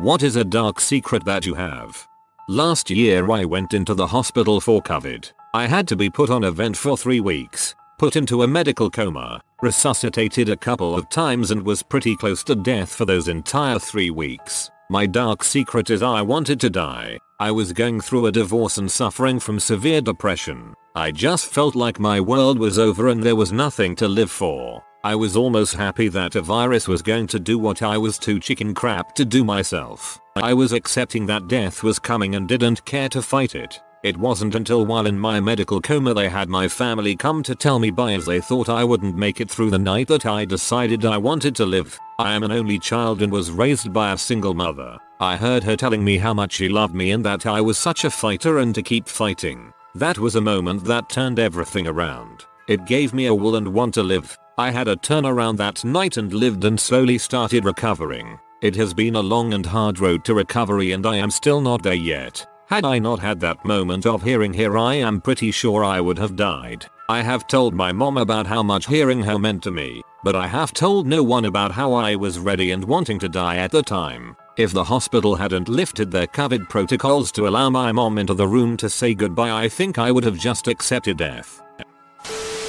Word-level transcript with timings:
What 0.00 0.22
is 0.22 0.36
a 0.36 0.44
dark 0.44 0.78
secret 0.78 1.24
that 1.24 1.44
you 1.44 1.54
have? 1.54 2.06
Last 2.48 2.88
year 2.88 3.28
I 3.32 3.44
went 3.44 3.74
into 3.74 3.94
the 3.94 4.06
hospital 4.06 4.60
for 4.60 4.80
COVID. 4.80 5.32
I 5.54 5.66
had 5.66 5.88
to 5.88 5.96
be 5.96 6.08
put 6.08 6.30
on 6.30 6.44
a 6.44 6.52
vent 6.52 6.76
for 6.76 6.96
3 6.96 7.18
weeks, 7.18 7.74
put 7.98 8.14
into 8.14 8.44
a 8.44 8.46
medical 8.46 8.90
coma, 8.90 9.40
resuscitated 9.60 10.50
a 10.50 10.56
couple 10.56 10.94
of 10.94 11.08
times 11.08 11.50
and 11.50 11.66
was 11.66 11.82
pretty 11.82 12.14
close 12.14 12.44
to 12.44 12.54
death 12.54 12.94
for 12.94 13.06
those 13.06 13.26
entire 13.26 13.80
3 13.80 14.10
weeks. 14.10 14.70
My 14.88 15.04
dark 15.04 15.42
secret 15.42 15.90
is 15.90 16.00
I 16.00 16.22
wanted 16.22 16.60
to 16.60 16.70
die. 16.70 17.18
I 17.40 17.50
was 17.50 17.72
going 17.72 18.00
through 18.00 18.26
a 18.26 18.32
divorce 18.32 18.78
and 18.78 18.88
suffering 18.88 19.40
from 19.40 19.58
severe 19.58 20.00
depression. 20.00 20.74
I 20.94 21.10
just 21.10 21.46
felt 21.46 21.74
like 21.74 21.98
my 21.98 22.20
world 22.20 22.60
was 22.60 22.78
over 22.78 23.08
and 23.08 23.20
there 23.20 23.34
was 23.34 23.50
nothing 23.50 23.96
to 23.96 24.06
live 24.06 24.30
for. 24.30 24.84
I 25.04 25.14
was 25.14 25.36
almost 25.36 25.74
happy 25.74 26.08
that 26.08 26.34
a 26.34 26.42
virus 26.42 26.88
was 26.88 27.02
going 27.02 27.28
to 27.28 27.38
do 27.38 27.56
what 27.56 27.82
I 27.82 27.96
was 27.96 28.18
too 28.18 28.40
chicken 28.40 28.74
crap 28.74 29.14
to 29.14 29.24
do 29.24 29.44
myself. 29.44 30.20
I 30.34 30.52
was 30.54 30.72
accepting 30.72 31.24
that 31.26 31.46
death 31.46 31.84
was 31.84 32.00
coming 32.00 32.34
and 32.34 32.48
didn't 32.48 32.84
care 32.84 33.08
to 33.10 33.22
fight 33.22 33.54
it. 33.54 33.80
It 34.02 34.16
wasn't 34.16 34.56
until 34.56 34.86
while 34.86 35.06
in 35.06 35.16
my 35.16 35.38
medical 35.38 35.80
coma 35.80 36.14
they 36.14 36.28
had 36.28 36.48
my 36.48 36.66
family 36.66 37.14
come 37.14 37.44
to 37.44 37.54
tell 37.54 37.78
me 37.78 37.90
bye 37.90 38.14
as 38.14 38.26
they 38.26 38.40
thought 38.40 38.68
I 38.68 38.82
wouldn't 38.82 39.16
make 39.16 39.40
it 39.40 39.48
through 39.48 39.70
the 39.70 39.78
night 39.78 40.08
that 40.08 40.26
I 40.26 40.44
decided 40.44 41.04
I 41.04 41.16
wanted 41.16 41.54
to 41.56 41.66
live. 41.66 41.96
I 42.18 42.32
am 42.32 42.42
an 42.42 42.50
only 42.50 42.80
child 42.80 43.22
and 43.22 43.30
was 43.30 43.52
raised 43.52 43.92
by 43.92 44.12
a 44.12 44.18
single 44.18 44.54
mother. 44.54 44.98
I 45.20 45.36
heard 45.36 45.62
her 45.62 45.76
telling 45.76 46.04
me 46.04 46.18
how 46.18 46.34
much 46.34 46.54
she 46.54 46.68
loved 46.68 46.94
me 46.94 47.12
and 47.12 47.24
that 47.24 47.46
I 47.46 47.60
was 47.60 47.78
such 47.78 48.04
a 48.04 48.10
fighter 48.10 48.58
and 48.58 48.74
to 48.74 48.82
keep 48.82 49.06
fighting. 49.06 49.72
That 49.94 50.18
was 50.18 50.34
a 50.34 50.40
moment 50.40 50.84
that 50.84 51.08
turned 51.08 51.38
everything 51.38 51.86
around. 51.86 52.44
It 52.66 52.84
gave 52.84 53.14
me 53.14 53.26
a 53.26 53.34
will 53.34 53.54
and 53.54 53.68
want 53.68 53.94
to 53.94 54.02
live. 54.02 54.36
I 54.58 54.72
had 54.72 54.88
a 54.88 54.96
turnaround 54.96 55.56
that 55.58 55.84
night 55.84 56.16
and 56.16 56.32
lived 56.32 56.64
and 56.64 56.80
slowly 56.80 57.16
started 57.16 57.64
recovering. 57.64 58.40
It 58.60 58.74
has 58.74 58.92
been 58.92 59.14
a 59.14 59.20
long 59.20 59.54
and 59.54 59.64
hard 59.64 60.00
road 60.00 60.24
to 60.24 60.34
recovery 60.34 60.90
and 60.90 61.06
I 61.06 61.14
am 61.14 61.30
still 61.30 61.60
not 61.60 61.84
there 61.84 61.94
yet. 61.94 62.44
Had 62.66 62.84
I 62.84 62.98
not 62.98 63.20
had 63.20 63.38
that 63.38 63.64
moment 63.64 64.04
of 64.04 64.24
hearing 64.24 64.52
here 64.52 64.76
I 64.76 64.94
am 64.94 65.20
pretty 65.20 65.52
sure 65.52 65.84
I 65.84 66.00
would 66.00 66.18
have 66.18 66.34
died. 66.34 66.86
I 67.08 67.22
have 67.22 67.46
told 67.46 67.72
my 67.72 67.92
mom 67.92 68.18
about 68.18 68.48
how 68.48 68.64
much 68.64 68.88
hearing 68.88 69.22
her 69.22 69.38
meant 69.38 69.62
to 69.62 69.70
me, 69.70 70.02
but 70.24 70.34
I 70.34 70.48
have 70.48 70.72
told 70.72 71.06
no 71.06 71.22
one 71.22 71.44
about 71.44 71.70
how 71.70 71.92
I 71.92 72.16
was 72.16 72.40
ready 72.40 72.72
and 72.72 72.84
wanting 72.84 73.20
to 73.20 73.28
die 73.28 73.58
at 73.58 73.70
the 73.70 73.84
time. 73.84 74.36
If 74.56 74.72
the 74.72 74.82
hospital 74.82 75.36
hadn't 75.36 75.68
lifted 75.68 76.10
their 76.10 76.26
COVID 76.26 76.68
protocols 76.68 77.30
to 77.32 77.46
allow 77.46 77.70
my 77.70 77.92
mom 77.92 78.18
into 78.18 78.34
the 78.34 78.48
room 78.48 78.76
to 78.78 78.90
say 78.90 79.14
goodbye 79.14 79.52
I 79.52 79.68
think 79.68 79.98
I 79.98 80.10
would 80.10 80.24
have 80.24 80.36
just 80.36 80.66
accepted 80.66 81.18
death. 81.18 81.62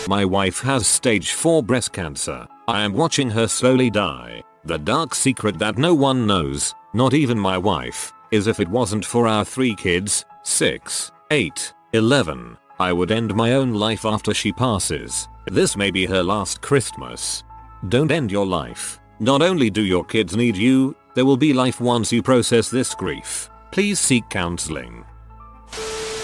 My 0.09 0.25
wife 0.25 0.61
has 0.61 0.87
stage 0.87 1.33
4 1.33 1.61
breast 1.61 1.93
cancer. 1.93 2.47
I 2.67 2.81
am 2.81 2.93
watching 2.93 3.29
her 3.29 3.47
slowly 3.47 3.91
die. 3.91 4.41
The 4.65 4.79
dark 4.79 5.13
secret 5.13 5.59
that 5.59 5.77
no 5.77 5.93
one 5.93 6.25
knows, 6.25 6.73
not 6.95 7.13
even 7.13 7.37
my 7.37 7.59
wife, 7.59 8.11
is 8.31 8.47
if 8.47 8.59
it 8.59 8.67
wasn't 8.67 9.05
for 9.05 9.27
our 9.27 9.45
three 9.45 9.75
kids, 9.75 10.25
6, 10.41 11.11
8, 11.29 11.73
11, 11.93 12.57
I 12.79 12.91
would 12.91 13.11
end 13.11 13.35
my 13.35 13.51
own 13.51 13.75
life 13.75 14.03
after 14.03 14.33
she 14.33 14.51
passes. 14.51 15.27
This 15.45 15.77
may 15.77 15.91
be 15.91 16.07
her 16.07 16.23
last 16.23 16.59
Christmas. 16.59 17.43
Don't 17.89 18.09
end 18.11 18.31
your 18.31 18.47
life. 18.47 18.99
Not 19.19 19.43
only 19.43 19.69
do 19.69 19.83
your 19.83 20.03
kids 20.03 20.35
need 20.35 20.57
you, 20.57 20.95
there 21.13 21.25
will 21.25 21.37
be 21.37 21.53
life 21.53 21.79
once 21.79 22.11
you 22.11 22.23
process 22.23 22.67
this 22.71 22.95
grief. 22.95 23.51
Please 23.69 23.99
seek 23.99 24.27
counseling. 24.31 25.05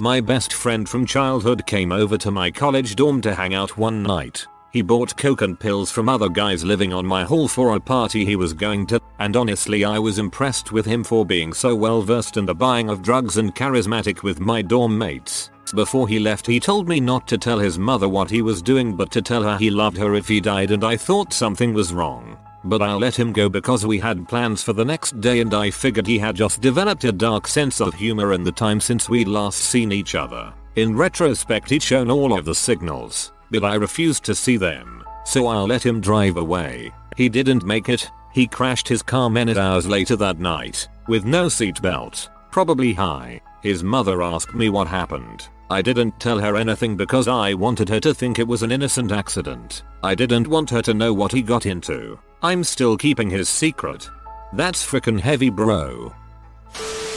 My 0.01 0.19
best 0.19 0.51
friend 0.51 0.88
from 0.88 1.06
childhood 1.06 1.66
came 1.66 1.94
over 1.94 2.17
to 2.17 2.29
my 2.29 2.51
college 2.51 2.97
dorm 2.97 3.22
to 3.22 3.33
hang 3.33 3.53
out 3.53 3.78
one 3.78 4.03
night. 4.03 4.45
He 4.72 4.81
bought 4.81 5.16
coke 5.16 5.41
and 5.41 5.57
pills 5.57 5.89
from 5.89 6.09
other 6.09 6.28
guys 6.28 6.66
living 6.66 6.91
on 6.91 7.06
my 7.06 7.23
hall 7.23 7.47
for 7.47 7.75
a 7.75 7.79
party 7.79 8.25
he 8.25 8.35
was 8.35 8.51
going 8.51 8.88
to, 8.88 9.00
and 9.19 9.38
honestly 9.38 9.85
I 9.85 9.97
was 9.97 10.19
impressed 10.19 10.73
with 10.73 10.85
him 10.85 11.01
for 11.01 11.25
being 11.25 11.53
so 11.53 11.73
well 11.73 12.01
versed 12.01 12.35
in 12.35 12.45
the 12.45 12.53
buying 12.53 12.89
of 12.89 13.01
drugs 13.01 13.38
and 13.38 13.55
charismatic 13.55 14.22
with 14.22 14.41
my 14.41 14.61
dorm 14.61 14.97
mates. 14.97 15.50
Before 15.73 16.09
he 16.09 16.19
left 16.19 16.45
he 16.45 16.59
told 16.59 16.89
me 16.89 17.00
not 17.00 17.25
to 17.29 17.38
tell 17.38 17.57
his 17.57 17.79
mother 17.79 18.09
what 18.09 18.29
he 18.29 18.41
was 18.41 18.61
doing 18.61 18.97
but 18.97 19.11
to 19.11 19.22
tell 19.22 19.44
her 19.44 19.57
he 19.57 19.69
loved 19.69 19.97
her 19.97 20.13
if 20.16 20.28
he 20.28 20.41
died 20.41 20.72
and 20.72 20.84
I 20.84 20.97
thought 20.97 21.31
something 21.31 21.73
was 21.73 21.94
wrong. 21.94 22.38
But 22.66 22.81
I'll 22.81 22.98
let 22.98 23.18
him 23.18 23.31
go 23.31 23.48
because 23.48 23.86
we 23.86 24.00
had 24.00 24.28
plans 24.28 24.64
for 24.64 24.74
the 24.74 24.84
next 24.84 25.22
day 25.22 25.40
and 25.40 25.53
I 25.53 25.70
figured 25.70 26.08
he 26.08 26.18
had 26.18 26.36
just 26.36 26.62
developed 26.62 27.03
a 27.03 27.12
dark 27.12 27.48
sense 27.48 27.80
of 27.80 27.94
humor 27.94 28.34
in 28.34 28.44
the 28.44 28.52
time 28.52 28.80
since 28.80 29.08
we'd 29.08 29.28
last 29.28 29.59
seen 29.59 29.92
each 29.92 30.16
other. 30.16 30.52
In 30.76 30.98
retrospect 30.98 31.70
he'd 31.70 31.84
shown 31.84 32.09
all 32.09 32.38
of 32.38 32.44
the 32.44 32.56
signals, 32.56 33.31
but 33.52 33.64
I 33.64 33.76
refused 33.76 34.26
to 34.26 34.36
see 34.36 34.58
them, 34.58 35.03
so 35.26 35.46
I'll 35.46 35.68
let 35.68 35.86
him 35.86 36.02
drive 36.02 36.38
away. 36.38 36.92
He 37.16 37.30
didn't 37.30 37.64
make 37.64 37.88
it, 37.88 38.09
he 38.34 38.48
crashed 38.48 38.88
his 38.88 39.03
car 39.03 39.30
minute 39.30 39.58
hours 39.58 39.88
later 39.88 40.16
that 40.18 40.40
night, 40.40 40.90
with 41.08 41.24
no 41.24 41.46
seatbelt, 41.46 42.30
probably 42.52 42.94
high. 42.94 43.42
His 43.62 43.84
mother 43.84 44.24
asked 44.24 44.56
me 44.56 44.70
what 44.70 44.88
happened. 44.88 45.47
I 45.70 45.82
didn't 45.82 46.20
tell 46.20 46.40
her 46.40 46.56
anything 46.56 46.96
because 46.96 47.28
I 47.28 47.53
wanted 47.53 47.90
her 47.90 48.00
to 48.02 48.14
think 48.14 48.38
it 48.38 48.47
was 48.47 48.62
an 48.62 48.72
innocent 48.72 49.12
accident. 49.12 49.84
I 50.03 50.14
didn't 50.14 50.47
want 50.47 50.70
her 50.70 50.82
to 50.84 50.94
know 50.94 51.14
what 51.14 51.32
he 51.32 51.42
got 51.42 51.66
into. 51.66 52.20
I'm 52.45 52.63
still 52.63 52.95
keeping 52.95 53.31
his 53.31 53.50
secret. 53.50 54.07
That's 54.53 54.85
frickin' 54.85 55.19
heavy 55.19 55.50
bro. 55.50 56.13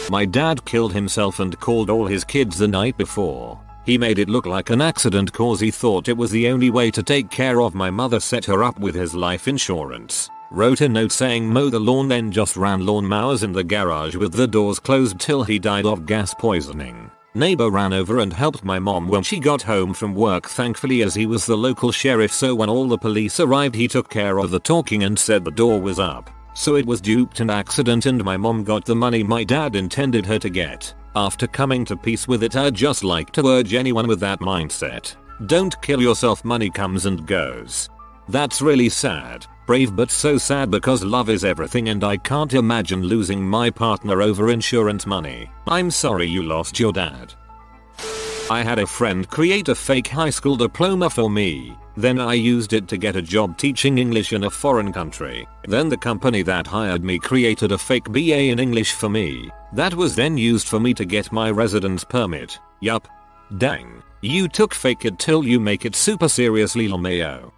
My 0.09 0.25
dad 0.25 0.65
killed 0.65 0.95
himself 0.95 1.39
and 1.39 1.61
called 1.61 1.91
all 1.91 2.07
his 2.07 2.25
kids 2.25 2.57
the 2.57 2.67
night 2.67 2.97
before. 2.97 3.61
He 3.85 3.99
made 3.99 4.19
it 4.19 4.31
look 4.31 4.47
like 4.47 4.71
an 4.71 4.81
accident 4.81 5.31
cause 5.35 5.61
he 5.61 5.71
thought 5.71 6.09
it 6.09 6.17
was 6.17 6.31
the 6.31 6.49
only 6.49 6.71
way 6.71 6.91
to 6.91 7.03
take 7.03 7.31
care 7.31 7.61
of 7.61 7.75
my 7.75 7.91
mother 7.91 8.21
set 8.21 8.47
her 8.47 8.65
up 8.65 8.81
with 8.81 8.95
his 8.95 9.15
life 9.15 9.49
insurance. 9.49 10.31
Wrote 10.51 10.81
a 10.81 10.89
note 10.89 11.13
saying 11.13 11.47
mow 11.47 11.69
the 11.69 11.79
lawn 11.79 12.09
then 12.09 12.33
just 12.33 12.57
ran 12.57 12.81
lawnmowers 12.81 13.45
in 13.45 13.53
the 13.53 13.63
garage 13.63 14.17
with 14.17 14.33
the 14.33 14.49
doors 14.49 14.79
closed 14.79 15.21
till 15.21 15.43
he 15.45 15.59
died 15.59 15.85
of 15.85 16.07
gas 16.07 16.33
poisoning. 16.33 17.11
Neighbor 17.39 17.71
ran 17.71 17.93
over 17.93 18.19
and 18.19 18.33
helped 18.33 18.65
my 18.65 18.81
mom 18.81 19.07
when 19.07 19.23
she 19.23 19.39
got 19.39 19.63
home 19.63 19.95
from 19.95 20.13
work 20.13 20.49
thankfully 20.49 21.03
as 21.03 21.15
he 21.15 21.25
was 21.25 21.47
the 21.47 21.57
local 21.57 21.93
sheriff 21.93 22.33
so 22.33 22.53
when 22.53 22.69
all 22.69 22.89
the 22.89 22.99
police 22.99 23.39
arrived 23.39 23.77
he 23.77 23.87
took 23.87 24.11
care 24.11 24.39
of 24.39 24.51
the 24.51 24.59
talking 24.59 25.05
and 25.05 25.17
said 25.17 25.45
the 25.45 25.51
door 25.53 25.81
was 25.81 26.01
up. 26.01 26.31
So 26.55 26.75
it 26.75 26.85
was 26.85 27.01
duped 27.01 27.39
an 27.39 27.49
accident 27.49 28.07
and 28.07 28.25
my 28.25 28.37
mom 28.37 28.65
got 28.65 28.85
the 28.85 28.97
money 28.97 29.23
my 29.23 29.45
dad 29.45 29.77
intended 29.77 30.27
her 30.27 30.41
to 30.41 30.51
get. 30.51 30.93
After 31.15 31.47
coming 31.47 31.85
to 31.85 31.97
peace 31.97 32.27
with 32.27 32.43
it 32.43 32.57
I'd 32.57 32.75
just 32.75 33.05
like 33.05 33.31
to 33.35 33.47
urge 33.47 33.73
anyone 33.73 34.09
with 34.09 34.19
that 34.19 34.41
mindset. 34.41 35.15
Don't 35.47 35.81
kill 35.81 36.03
yourself 36.03 36.45
money 36.45 36.69
comes 36.69 37.07
and 37.07 37.25
goes. 37.25 37.89
That's 38.29 38.61
really 38.61 38.89
sad. 38.89 39.47
Brave 39.67 39.95
but 39.95 40.11
so 40.11 40.39
sad 40.39 40.71
because 40.71 41.05
love 41.05 41.29
is 41.29 41.45
everything 41.45 41.89
and 41.91 42.03
I 42.05 42.17
can't 42.17 42.55
imagine 42.55 43.03
losing 43.03 43.43
my 43.47 43.71
partner 43.71 44.23
over 44.23 44.51
insurance 44.51 45.07
money. 45.07 45.51
I'm 45.67 45.91
sorry 45.91 46.27
you 46.27 46.43
lost 46.43 46.79
your 46.79 46.93
dad. 46.93 47.35
I 48.51 48.63
had 48.63 48.79
a 48.79 48.87
friend 48.87 49.29
create 49.29 49.69
a 49.69 49.75
fake 49.75 50.09
high 50.09 50.31
school 50.31 50.57
diploma 50.57 51.11
for 51.11 51.29
me. 51.29 51.77
Then 51.99 52.19
I 52.19 52.35
used 52.35 52.73
it 52.73 52.89
to 52.89 52.97
get 52.97 53.17
a 53.17 53.21
job 53.21 53.59
teaching 53.59 53.99
English 53.99 54.33
in 54.33 54.45
a 54.45 54.51
foreign 54.51 54.93
country. 54.93 55.47
Then 55.65 55.89
the 55.89 55.97
company 55.97 56.43
that 56.43 56.67
hired 56.67 57.05
me 57.05 57.19
created 57.19 57.73
a 57.73 57.79
fake 57.79 58.11
BA 58.11 58.51
in 58.51 58.59
English 58.59 58.93
for 58.93 59.09
me. 59.09 59.51
That 59.75 59.95
was 59.95 60.15
then 60.15 60.39
used 60.39 60.69
for 60.69 60.81
me 60.81 60.95
to 60.95 61.05
get 61.05 61.33
my 61.33 61.51
residence 61.51 62.05
permit. 62.05 62.59
Yup. 62.81 63.07
Dang. 63.59 64.03
You 64.23 64.49
took 64.49 64.73
fake 64.73 65.05
it 65.05 65.19
till 65.19 65.45
you 65.45 65.61
make 65.61 65.85
it 65.85 65.95
super 65.95 66.29
seriously 66.29 66.89
LMAO. 66.89 67.53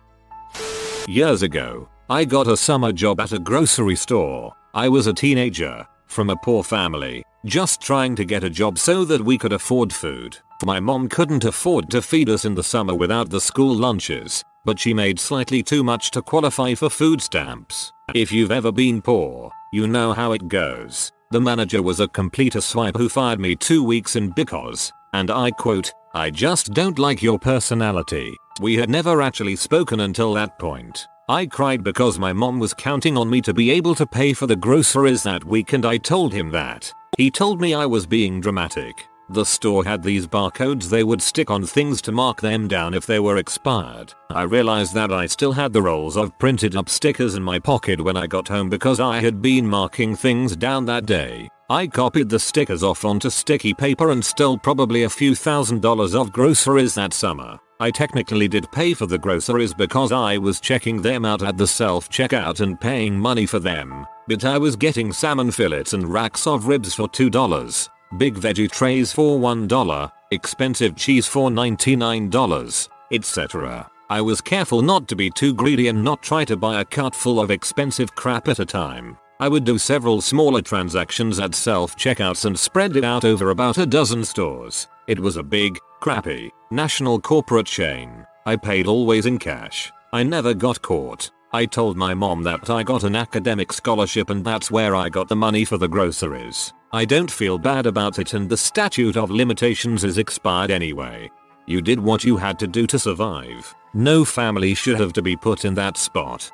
Years 1.10 1.42
ago, 1.42 1.88
I 2.08 2.24
got 2.24 2.46
a 2.46 2.56
summer 2.56 2.92
job 2.92 3.18
at 3.18 3.32
a 3.32 3.38
grocery 3.40 3.96
store. 3.96 4.54
I 4.74 4.88
was 4.88 5.08
a 5.08 5.12
teenager, 5.12 5.84
from 6.06 6.30
a 6.30 6.36
poor 6.36 6.62
family, 6.62 7.24
just 7.44 7.80
trying 7.80 8.14
to 8.14 8.24
get 8.24 8.44
a 8.44 8.48
job 8.48 8.78
so 8.78 9.04
that 9.06 9.20
we 9.20 9.36
could 9.36 9.52
afford 9.52 9.92
food. 9.92 10.38
My 10.64 10.78
mom 10.78 11.08
couldn't 11.08 11.44
afford 11.44 11.90
to 11.90 12.00
feed 12.00 12.28
us 12.28 12.44
in 12.44 12.54
the 12.54 12.62
summer 12.62 12.94
without 12.94 13.28
the 13.28 13.40
school 13.40 13.74
lunches, 13.74 14.44
but 14.64 14.78
she 14.78 14.94
made 14.94 15.18
slightly 15.18 15.64
too 15.64 15.82
much 15.82 16.12
to 16.12 16.22
qualify 16.22 16.74
for 16.74 16.88
food 16.88 17.20
stamps. 17.20 17.92
If 18.14 18.30
you've 18.30 18.52
ever 18.52 18.70
been 18.70 19.02
poor, 19.02 19.50
you 19.72 19.88
know 19.88 20.12
how 20.12 20.30
it 20.30 20.46
goes. 20.46 21.10
The 21.32 21.40
manager 21.40 21.82
was 21.82 21.98
a 21.98 22.06
complete 22.06 22.54
swipe 22.62 22.96
who 22.96 23.08
fired 23.08 23.40
me 23.40 23.56
two 23.56 23.82
weeks 23.82 24.14
in 24.14 24.30
because, 24.30 24.92
and 25.12 25.28
I 25.32 25.50
quote, 25.50 25.92
I 26.14 26.30
just 26.30 26.72
don't 26.72 27.00
like 27.00 27.20
your 27.20 27.40
personality. 27.40 28.36
We 28.60 28.76
had 28.76 28.90
never 28.90 29.22
actually 29.22 29.56
spoken 29.56 30.00
until 30.00 30.34
that 30.34 30.58
point. 30.58 31.08
I 31.30 31.46
cried 31.46 31.82
because 31.82 32.18
my 32.18 32.34
mom 32.34 32.58
was 32.58 32.74
counting 32.74 33.16
on 33.16 33.30
me 33.30 33.40
to 33.40 33.54
be 33.54 33.70
able 33.70 33.94
to 33.94 34.06
pay 34.06 34.34
for 34.34 34.46
the 34.46 34.54
groceries 34.54 35.22
that 35.22 35.46
week 35.46 35.72
and 35.72 35.86
I 35.86 35.96
told 35.96 36.34
him 36.34 36.50
that. 36.50 36.92
He 37.16 37.30
told 37.30 37.58
me 37.58 37.72
I 37.72 37.86
was 37.86 38.04
being 38.04 38.38
dramatic. 38.38 39.06
The 39.30 39.46
store 39.46 39.82
had 39.82 40.02
these 40.02 40.26
barcodes 40.26 40.90
they 40.90 41.04
would 41.04 41.22
stick 41.22 41.50
on 41.50 41.64
things 41.64 42.02
to 42.02 42.12
mark 42.12 42.42
them 42.42 42.68
down 42.68 42.92
if 42.92 43.06
they 43.06 43.18
were 43.18 43.38
expired. 43.38 44.12
I 44.28 44.42
realized 44.42 44.92
that 44.92 45.10
I 45.10 45.24
still 45.24 45.52
had 45.52 45.72
the 45.72 45.80
rolls 45.80 46.18
of 46.18 46.38
printed 46.38 46.76
up 46.76 46.90
stickers 46.90 47.36
in 47.36 47.42
my 47.42 47.58
pocket 47.58 47.98
when 47.98 48.18
I 48.18 48.26
got 48.26 48.48
home 48.48 48.68
because 48.68 49.00
I 49.00 49.20
had 49.20 49.40
been 49.40 49.66
marking 49.66 50.14
things 50.14 50.54
down 50.54 50.84
that 50.84 51.06
day. 51.06 51.48
I 51.70 51.86
copied 51.86 52.28
the 52.28 52.38
stickers 52.38 52.82
off 52.82 53.06
onto 53.06 53.30
sticky 53.30 53.72
paper 53.72 54.10
and 54.10 54.22
stole 54.22 54.58
probably 54.58 55.04
a 55.04 55.08
few 55.08 55.34
thousand 55.34 55.80
dollars 55.80 56.14
of 56.14 56.30
groceries 56.30 56.94
that 56.96 57.14
summer. 57.14 57.58
I 57.82 57.90
technically 57.90 58.46
did 58.46 58.70
pay 58.72 58.92
for 58.92 59.06
the 59.06 59.16
groceries 59.16 59.72
because 59.72 60.12
I 60.12 60.36
was 60.36 60.60
checking 60.60 61.00
them 61.00 61.24
out 61.24 61.42
at 61.42 61.56
the 61.56 61.66
self 61.66 62.10
checkout 62.10 62.60
and 62.60 62.78
paying 62.78 63.18
money 63.18 63.46
for 63.46 63.58
them, 63.58 64.06
but 64.28 64.44
I 64.44 64.58
was 64.58 64.76
getting 64.76 65.14
salmon 65.14 65.50
fillets 65.50 65.94
and 65.94 66.06
racks 66.06 66.46
of 66.46 66.66
ribs 66.66 66.92
for 66.92 67.08
$2, 67.08 67.88
big 68.18 68.34
veggie 68.34 68.70
trays 68.70 69.14
for 69.14 69.38
$1, 69.38 70.12
expensive 70.30 70.94
cheese 70.94 71.26
for 71.26 71.48
$99, 71.48 72.88
etc. 73.12 73.90
I 74.10 74.20
was 74.20 74.42
careful 74.42 74.82
not 74.82 75.08
to 75.08 75.16
be 75.16 75.30
too 75.30 75.54
greedy 75.54 75.88
and 75.88 76.04
not 76.04 76.22
try 76.22 76.44
to 76.44 76.58
buy 76.58 76.82
a 76.82 76.84
cart 76.84 77.14
full 77.14 77.40
of 77.40 77.50
expensive 77.50 78.14
crap 78.14 78.48
at 78.48 78.58
a 78.58 78.66
time. 78.66 79.16
I 79.40 79.48
would 79.48 79.64
do 79.64 79.78
several 79.78 80.20
smaller 80.20 80.60
transactions 80.60 81.40
at 81.40 81.54
self 81.54 81.96
checkouts 81.96 82.44
and 82.44 82.58
spread 82.58 82.94
it 82.94 83.04
out 83.04 83.24
over 83.24 83.48
about 83.48 83.78
a 83.78 83.86
dozen 83.86 84.22
stores. 84.22 84.86
It 85.10 85.18
was 85.18 85.36
a 85.36 85.42
big, 85.42 85.76
crappy, 85.98 86.52
national 86.70 87.18
corporate 87.20 87.66
chain. 87.66 88.24
I 88.46 88.54
paid 88.54 88.86
always 88.86 89.26
in 89.26 89.40
cash. 89.40 89.90
I 90.12 90.22
never 90.22 90.54
got 90.54 90.80
caught. 90.82 91.32
I 91.52 91.66
told 91.66 91.96
my 91.96 92.14
mom 92.14 92.44
that 92.44 92.70
I 92.70 92.84
got 92.84 93.02
an 93.02 93.16
academic 93.16 93.72
scholarship 93.72 94.30
and 94.30 94.44
that's 94.44 94.70
where 94.70 94.94
I 94.94 95.08
got 95.08 95.26
the 95.26 95.34
money 95.34 95.64
for 95.64 95.78
the 95.78 95.88
groceries. 95.88 96.72
I 96.92 97.06
don't 97.06 97.28
feel 97.28 97.58
bad 97.58 97.86
about 97.86 98.20
it 98.20 98.34
and 98.34 98.48
the 98.48 98.56
statute 98.56 99.16
of 99.16 99.32
limitations 99.32 100.04
is 100.04 100.16
expired 100.16 100.70
anyway. 100.70 101.28
You 101.66 101.82
did 101.82 101.98
what 101.98 102.22
you 102.22 102.36
had 102.36 102.56
to 102.60 102.68
do 102.68 102.86
to 102.86 102.96
survive. 102.96 103.74
No 103.92 104.24
family 104.24 104.74
should 104.76 105.00
have 105.00 105.12
to 105.14 105.22
be 105.22 105.34
put 105.34 105.64
in 105.64 105.74
that 105.74 105.96
spot. 105.96 106.48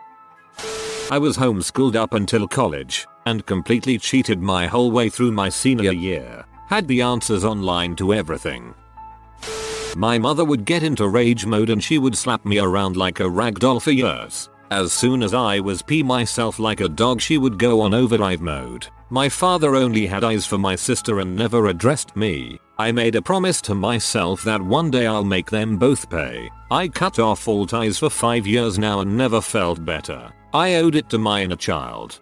I 1.10 1.18
was 1.18 1.36
homeschooled 1.36 1.94
up 1.94 2.14
until 2.14 2.48
college 2.48 3.06
and 3.26 3.44
completely 3.44 3.98
cheated 3.98 4.40
my 4.40 4.66
whole 4.66 4.90
way 4.90 5.10
through 5.10 5.32
my 5.32 5.50
senior 5.50 5.92
year. 5.92 6.46
Had 6.68 6.88
the 6.88 7.00
answers 7.02 7.44
online 7.44 7.94
to 7.96 8.12
everything. 8.12 8.74
My 9.96 10.18
mother 10.18 10.44
would 10.44 10.64
get 10.64 10.82
into 10.82 11.08
rage 11.08 11.46
mode 11.46 11.70
and 11.70 11.82
she 11.82 11.96
would 11.98 12.16
slap 12.16 12.44
me 12.44 12.58
around 12.58 12.96
like 12.96 13.20
a 13.20 13.30
rag 13.30 13.60
doll 13.60 13.80
for 13.80 13.92
years. 13.92 14.50
As 14.70 14.92
soon 14.92 15.22
as 15.22 15.32
I 15.32 15.60
was 15.60 15.80
pee 15.80 16.02
myself 16.02 16.58
like 16.58 16.80
a 16.80 16.88
dog 16.88 17.20
she 17.20 17.38
would 17.38 17.56
go 17.56 17.80
on 17.80 17.94
overdrive 17.94 18.40
mode. 18.40 18.88
My 19.10 19.28
father 19.28 19.76
only 19.76 20.06
had 20.06 20.24
eyes 20.24 20.44
for 20.44 20.58
my 20.58 20.74
sister 20.74 21.20
and 21.20 21.36
never 21.36 21.68
addressed 21.68 22.16
me. 22.16 22.58
I 22.76 22.90
made 22.90 23.14
a 23.14 23.22
promise 23.22 23.60
to 23.62 23.74
myself 23.76 24.42
that 24.42 24.60
one 24.60 24.90
day 24.90 25.06
I'll 25.06 25.24
make 25.24 25.48
them 25.48 25.78
both 25.78 26.10
pay. 26.10 26.50
I 26.70 26.88
cut 26.88 27.20
off 27.20 27.46
all 27.46 27.64
ties 27.64 27.98
for 28.00 28.10
5 28.10 28.46
years 28.46 28.76
now 28.78 29.00
and 29.00 29.16
never 29.16 29.40
felt 29.40 29.84
better. 29.84 30.32
I 30.52 30.74
owed 30.74 30.96
it 30.96 31.08
to 31.10 31.18
my 31.18 31.42
inner 31.42 31.56
child. 31.56 32.20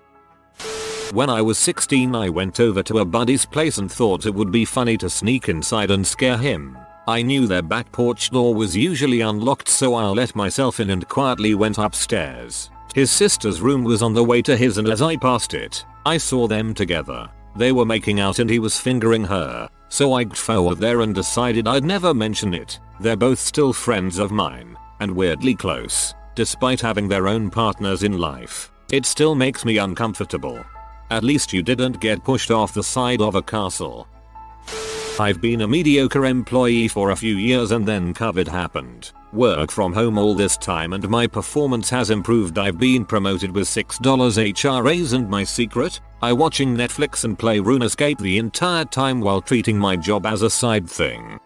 When 1.13 1.31
I 1.31 1.43
was 1.43 1.59
16 1.59 2.15
I 2.15 2.29
went 2.29 2.59
over 2.59 2.83
to 2.85 2.99
a 2.99 3.05
buddy's 3.05 3.45
place 3.45 3.79
and 3.79 3.91
thought 3.91 4.27
it 4.27 4.35
would 4.35 4.51
be 4.51 4.65
funny 4.65 4.97
to 4.97 5.09
sneak 5.09 5.49
inside 5.49 5.91
and 5.91 6.05
scare 6.05 6.37
him. 6.37 6.77
I 7.07 7.23
knew 7.23 7.47
their 7.47 7.63
back 7.63 7.93
porch 7.93 8.31
door 8.31 8.55
was 8.55 8.77
usually 8.77 9.21
unlocked 9.21 9.69
so 9.69 9.95
I 9.95 10.07
let 10.07 10.35
myself 10.35 10.81
in 10.81 10.91
and 10.91 11.09
quietly 11.09 11.55
went 11.55 11.79
upstairs. 11.79 12.71
His 12.95 13.11
sister's 13.11 13.61
room 13.61 13.85
was 13.85 14.03
on 14.03 14.15
the 14.15 14.25
way 14.25 14.43
to 14.43 14.57
his 14.57 14.79
and 14.79 14.89
as 14.89 15.03
I 15.03 15.17
passed 15.17 15.55
it, 15.55 15.85
I 16.07 16.17
saw 16.17 16.49
them 16.49 16.75
together. 16.75 17.29
They 17.55 17.71
were 17.71 17.85
making 17.85 18.19
out 18.19 18.41
and 18.41 18.51
he 18.51 18.59
was 18.59 18.81
fingering 18.81 19.25
her, 19.25 19.69
so 19.89 20.15
I 20.15 20.25
got 20.25 20.37
forward 20.37 20.79
there 20.79 21.03
and 21.03 21.15
decided 21.15 21.69
I'd 21.69 21.85
never 21.85 22.13
mention 22.13 22.55
it. 22.55 22.81
They're 22.99 23.17
both 23.17 23.39
still 23.39 23.73
friends 23.73 24.19
of 24.19 24.33
mine, 24.33 24.77
and 25.01 25.15
weirdly 25.15 25.55
close, 25.55 26.15
despite 26.35 26.81
having 26.81 27.09
their 27.09 27.29
own 27.29 27.51
partners 27.51 28.03
in 28.03 28.19
life. 28.19 28.73
It 28.91 29.07
still 29.07 29.35
makes 29.35 29.65
me 29.65 29.79
uncomfortable. 29.79 30.65
At 31.15 31.23
least 31.23 31.53
you 31.53 31.63
didn't 31.63 32.01
get 32.01 32.25
pushed 32.25 32.51
off 32.51 32.75
the 32.75 32.83
side 32.83 33.21
of 33.21 33.37
a 33.37 33.41
castle. 33.41 34.09
I've 35.21 35.41
been 35.41 35.61
a 35.61 35.69
mediocre 35.69 36.25
employee 36.25 36.89
for 36.89 37.11
a 37.11 37.17
few 37.17 37.37
years 37.37 37.71
and 37.71 37.87
then 37.87 38.13
COVID 38.13 38.49
happened. 38.49 39.13
Work 39.33 39.71
from 39.71 39.93
home 39.93 40.19
all 40.19 40.35
this 40.35 40.57
time 40.57 40.93
and 40.93 41.09
my 41.09 41.29
performance 41.29 41.89
has 41.89 42.11
improved. 42.11 42.59
I've 42.59 42.79
been 42.79 43.05
promoted 43.05 43.53
with 43.53 43.69
$6 43.69 44.01
HRAs 44.03 45.13
and 45.15 45.31
my 45.31 45.45
secret? 45.45 46.01
I 46.21 46.33
watching 46.33 46.77
Netflix 46.77 47.23
and 47.23 47.39
play 47.39 47.61
RuneScape 47.61 48.19
the 48.19 48.39
entire 48.39 48.85
time 48.85 49.21
while 49.21 49.41
treating 49.41 49.79
my 49.79 49.95
job 49.95 50.27
as 50.27 50.43
a 50.43 50.51
side 50.51 50.91
thing. 50.91 51.39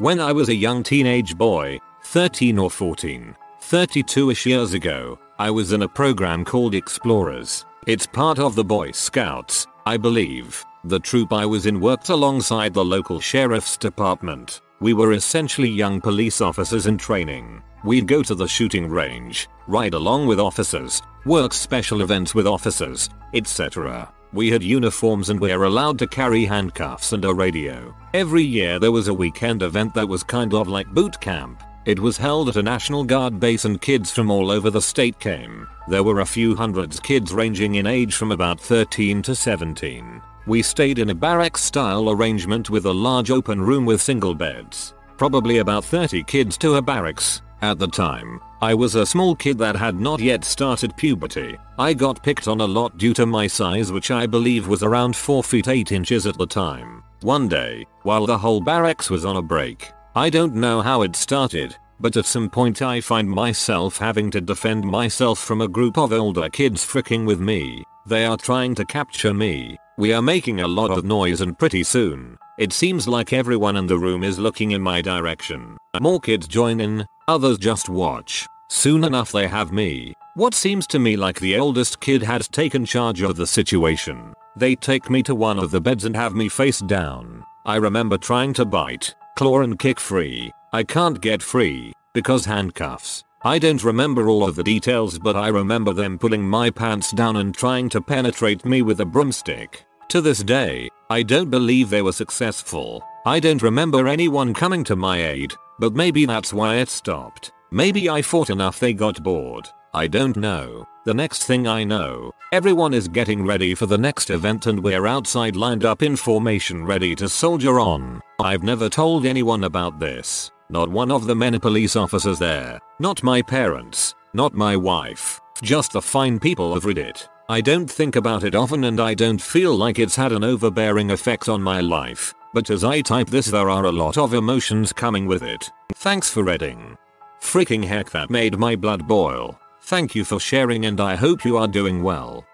When 0.00 0.20
I 0.20 0.32
was 0.32 0.50
a 0.50 0.54
young 0.54 0.82
teenage 0.82 1.34
boy, 1.34 1.80
13 2.04 2.58
or 2.58 2.70
14, 2.70 3.34
32ish 3.62 4.44
years 4.44 4.74
ago, 4.74 5.18
I 5.38 5.50
was 5.50 5.72
in 5.72 5.80
a 5.80 5.88
program 5.88 6.44
called 6.44 6.74
Explorers. 6.74 7.64
It's 7.86 8.06
part 8.06 8.38
of 8.38 8.54
the 8.54 8.64
Boy 8.64 8.90
Scouts, 8.90 9.66
I 9.86 9.96
believe. 9.96 10.62
The 10.84 11.00
troop 11.00 11.32
I 11.32 11.46
was 11.46 11.64
in 11.64 11.80
worked 11.80 12.10
alongside 12.10 12.74
the 12.74 12.84
local 12.84 13.20
sheriff's 13.20 13.78
department. 13.78 14.60
We 14.80 14.92
were 14.92 15.12
essentially 15.12 15.70
young 15.70 15.98
police 15.98 16.42
officers 16.42 16.86
in 16.86 16.98
training. 16.98 17.62
We'd 17.82 18.06
go 18.06 18.22
to 18.22 18.34
the 18.34 18.46
shooting 18.46 18.90
range, 18.90 19.48
ride 19.66 19.94
along 19.94 20.26
with 20.26 20.38
officers, 20.38 21.00
work 21.24 21.54
special 21.54 22.02
events 22.02 22.34
with 22.34 22.46
officers, 22.46 23.08
etc. 23.32 24.12
We 24.34 24.50
had 24.50 24.62
uniforms 24.62 25.30
and 25.30 25.40
we 25.40 25.56
were 25.56 25.64
allowed 25.64 25.98
to 26.00 26.06
carry 26.06 26.44
handcuffs 26.44 27.14
and 27.14 27.24
a 27.24 27.32
radio. 27.32 27.94
Every 28.12 28.42
year 28.42 28.78
there 28.78 28.92
was 28.92 29.08
a 29.08 29.14
weekend 29.14 29.62
event 29.62 29.94
that 29.94 30.06
was 30.06 30.22
kind 30.22 30.52
of 30.52 30.68
like 30.68 30.86
boot 30.88 31.18
camp. 31.18 31.62
It 31.86 31.98
was 31.98 32.18
held 32.18 32.50
at 32.50 32.56
a 32.56 32.62
National 32.62 33.04
Guard 33.04 33.40
base 33.40 33.64
and 33.64 33.80
kids 33.80 34.10
from 34.10 34.30
all 34.30 34.50
over 34.50 34.68
the 34.68 34.82
state 34.82 35.18
came. 35.18 35.66
There 35.88 36.04
were 36.04 36.20
a 36.20 36.26
few 36.26 36.54
hundreds 36.54 37.00
kids 37.00 37.32
ranging 37.32 37.76
in 37.76 37.86
age 37.86 38.14
from 38.14 38.32
about 38.32 38.60
13 38.60 39.22
to 39.22 39.34
17. 39.34 40.20
We 40.46 40.60
stayed 40.60 40.98
in 40.98 41.08
a 41.08 41.14
barracks 41.14 41.62
style 41.62 42.10
arrangement 42.10 42.68
with 42.68 42.84
a 42.84 42.92
large 42.92 43.30
open 43.30 43.62
room 43.62 43.86
with 43.86 44.02
single 44.02 44.34
beds. 44.34 44.92
Probably 45.16 45.58
about 45.58 45.84
30 45.84 46.22
kids 46.24 46.58
to 46.58 46.74
a 46.74 46.82
barracks. 46.82 47.40
At 47.62 47.78
the 47.78 47.88
time, 47.88 48.40
I 48.60 48.74
was 48.74 48.94
a 48.94 49.06
small 49.06 49.34
kid 49.34 49.56
that 49.58 49.76
had 49.76 49.98
not 49.98 50.20
yet 50.20 50.44
started 50.44 50.96
puberty. 50.96 51.56
I 51.78 51.94
got 51.94 52.22
picked 52.22 52.46
on 52.46 52.60
a 52.60 52.66
lot 52.66 52.98
due 52.98 53.14
to 53.14 53.24
my 53.24 53.46
size 53.46 53.90
which 53.90 54.10
I 54.10 54.26
believe 54.26 54.68
was 54.68 54.82
around 54.82 55.16
4 55.16 55.42
feet 55.42 55.68
8 55.68 55.92
inches 55.92 56.26
at 56.26 56.36
the 56.36 56.46
time. 56.46 57.02
One 57.22 57.48
day, 57.48 57.86
while 58.02 58.26
the 58.26 58.38
whole 58.38 58.60
barracks 58.60 59.08
was 59.08 59.24
on 59.24 59.36
a 59.36 59.42
break, 59.42 59.92
I 60.16 60.28
don't 60.28 60.56
know 60.56 60.80
how 60.80 61.02
it 61.02 61.14
started, 61.14 61.76
but 62.00 62.16
at 62.16 62.26
some 62.26 62.50
point 62.50 62.82
I 62.82 63.00
find 63.00 63.30
myself 63.30 63.96
having 63.96 64.28
to 64.32 64.40
defend 64.40 64.84
myself 64.84 65.38
from 65.38 65.60
a 65.60 65.68
group 65.68 65.96
of 65.96 66.12
older 66.12 66.48
kids 66.48 66.84
fricking 66.84 67.24
with 67.24 67.38
me. 67.38 67.84
They 68.06 68.24
are 68.24 68.36
trying 68.36 68.74
to 68.74 68.84
capture 68.84 69.32
me. 69.32 69.78
We 69.98 70.12
are 70.12 70.22
making 70.22 70.62
a 70.62 70.66
lot 70.66 70.90
of 70.90 71.04
noise 71.04 71.42
and 71.42 71.56
pretty 71.56 71.84
soon, 71.84 72.36
it 72.58 72.72
seems 72.72 73.06
like 73.06 73.32
everyone 73.32 73.76
in 73.76 73.86
the 73.86 73.98
room 73.98 74.24
is 74.24 74.36
looking 74.36 74.72
in 74.72 74.82
my 74.82 75.00
direction. 75.00 75.76
More 76.00 76.18
kids 76.18 76.48
join 76.48 76.80
in, 76.80 77.06
others 77.28 77.58
just 77.58 77.88
watch. 77.88 78.48
Soon 78.68 79.04
enough 79.04 79.30
they 79.30 79.46
have 79.46 79.70
me. 79.70 80.14
What 80.34 80.54
seems 80.54 80.88
to 80.88 80.98
me 80.98 81.16
like 81.16 81.38
the 81.38 81.56
oldest 81.56 82.00
kid 82.00 82.24
has 82.24 82.48
taken 82.48 82.84
charge 82.84 83.22
of 83.22 83.36
the 83.36 83.46
situation. 83.46 84.34
They 84.56 84.74
take 84.74 85.08
me 85.08 85.22
to 85.22 85.36
one 85.36 85.60
of 85.60 85.70
the 85.70 85.80
beds 85.80 86.04
and 86.04 86.16
have 86.16 86.34
me 86.34 86.48
face 86.48 86.80
down. 86.80 87.44
I 87.64 87.76
remember 87.76 88.18
trying 88.18 88.54
to 88.54 88.64
bite, 88.64 89.14
claw 89.36 89.60
and 89.60 89.78
kick 89.78 90.00
free. 90.00 90.52
I 90.72 90.82
can't 90.82 91.20
get 91.20 91.42
free, 91.42 91.92
because 92.14 92.44
handcuffs. 92.44 93.24
I 93.42 93.58
don't 93.58 93.82
remember 93.82 94.28
all 94.28 94.44
of 94.44 94.54
the 94.54 94.62
details 94.62 95.18
but 95.18 95.34
I 95.34 95.48
remember 95.48 95.94
them 95.94 96.18
pulling 96.18 96.46
my 96.46 96.68
pants 96.68 97.10
down 97.10 97.36
and 97.36 97.54
trying 97.54 97.88
to 97.90 98.00
penetrate 98.00 98.66
me 98.66 98.82
with 98.82 99.00
a 99.00 99.06
broomstick. 99.06 99.86
To 100.10 100.20
this 100.20 100.42
day, 100.42 100.90
I 101.08 101.22
don't 101.22 101.48
believe 101.48 101.88
they 101.88 102.02
were 102.02 102.12
successful. 102.12 103.02
I 103.24 103.40
don't 103.40 103.62
remember 103.62 104.08
anyone 104.08 104.52
coming 104.52 104.84
to 104.84 104.96
my 104.96 105.22
aid, 105.26 105.54
but 105.78 105.94
maybe 105.94 106.26
that's 106.26 106.52
why 106.52 106.76
it 106.76 106.88
stopped. 106.88 107.52
Maybe 107.70 108.10
I 108.10 108.20
fought 108.20 108.50
enough 108.50 108.78
they 108.78 108.92
got 108.92 109.22
bored. 109.22 109.68
I 109.94 110.06
don't 110.06 110.36
know. 110.36 110.86
The 111.06 111.14
next 111.14 111.44
thing 111.44 111.66
I 111.66 111.82
know, 111.82 112.30
everyone 112.52 112.92
is 112.92 113.08
getting 113.08 113.46
ready 113.46 113.74
for 113.74 113.86
the 113.86 113.96
next 113.96 114.28
event 114.28 114.66
and 114.66 114.82
we're 114.82 115.06
outside 115.06 115.56
lined 115.56 115.82
up 115.82 116.02
in 116.02 116.14
formation 116.14 116.84
ready 116.84 117.14
to 117.14 117.26
soldier 117.26 117.80
on. 117.80 118.20
I've 118.38 118.62
never 118.62 118.90
told 118.90 119.24
anyone 119.24 119.64
about 119.64 119.98
this. 119.98 120.50
Not 120.68 120.90
one 120.90 121.10
of 121.10 121.26
the 121.26 121.34
many 121.34 121.58
police 121.58 121.96
officers 121.96 122.38
there. 122.38 122.78
Not 122.98 123.22
my 123.22 123.40
parents. 123.40 124.14
Not 124.34 124.52
my 124.52 124.76
wife. 124.76 125.40
Just 125.62 125.92
the 125.92 126.02
fine 126.02 126.38
people 126.38 126.74
of 126.74 126.84
Reddit. 126.84 127.26
I 127.48 127.62
don't 127.62 127.90
think 127.90 128.16
about 128.16 128.44
it 128.44 128.54
often 128.54 128.84
and 128.84 129.00
I 129.00 129.14
don't 129.14 129.40
feel 129.40 129.74
like 129.74 129.98
it's 129.98 130.16
had 130.16 130.32
an 130.32 130.44
overbearing 130.44 131.10
effect 131.10 131.48
on 131.48 131.62
my 131.62 131.80
life, 131.80 132.34
but 132.52 132.68
as 132.68 132.84
I 132.84 133.00
type 133.00 133.28
this 133.28 133.46
there 133.46 133.70
are 133.70 133.86
a 133.86 133.92
lot 133.92 134.18
of 134.18 134.34
emotions 134.34 134.92
coming 134.92 135.26
with 135.26 135.42
it. 135.42 135.70
Thanks 135.94 136.28
for 136.28 136.44
reading. 136.44 136.98
Freaking 137.40 137.84
heck 137.84 138.10
that 138.10 138.28
made 138.28 138.58
my 138.58 138.76
blood 138.76 139.08
boil. 139.08 139.59
Thank 139.82 140.14
you 140.14 140.24
for 140.24 140.38
sharing 140.38 140.86
and 140.86 141.00
I 141.00 141.16
hope 141.16 141.44
you 141.44 141.56
are 141.56 141.68
doing 141.68 142.02
well. 142.02 142.44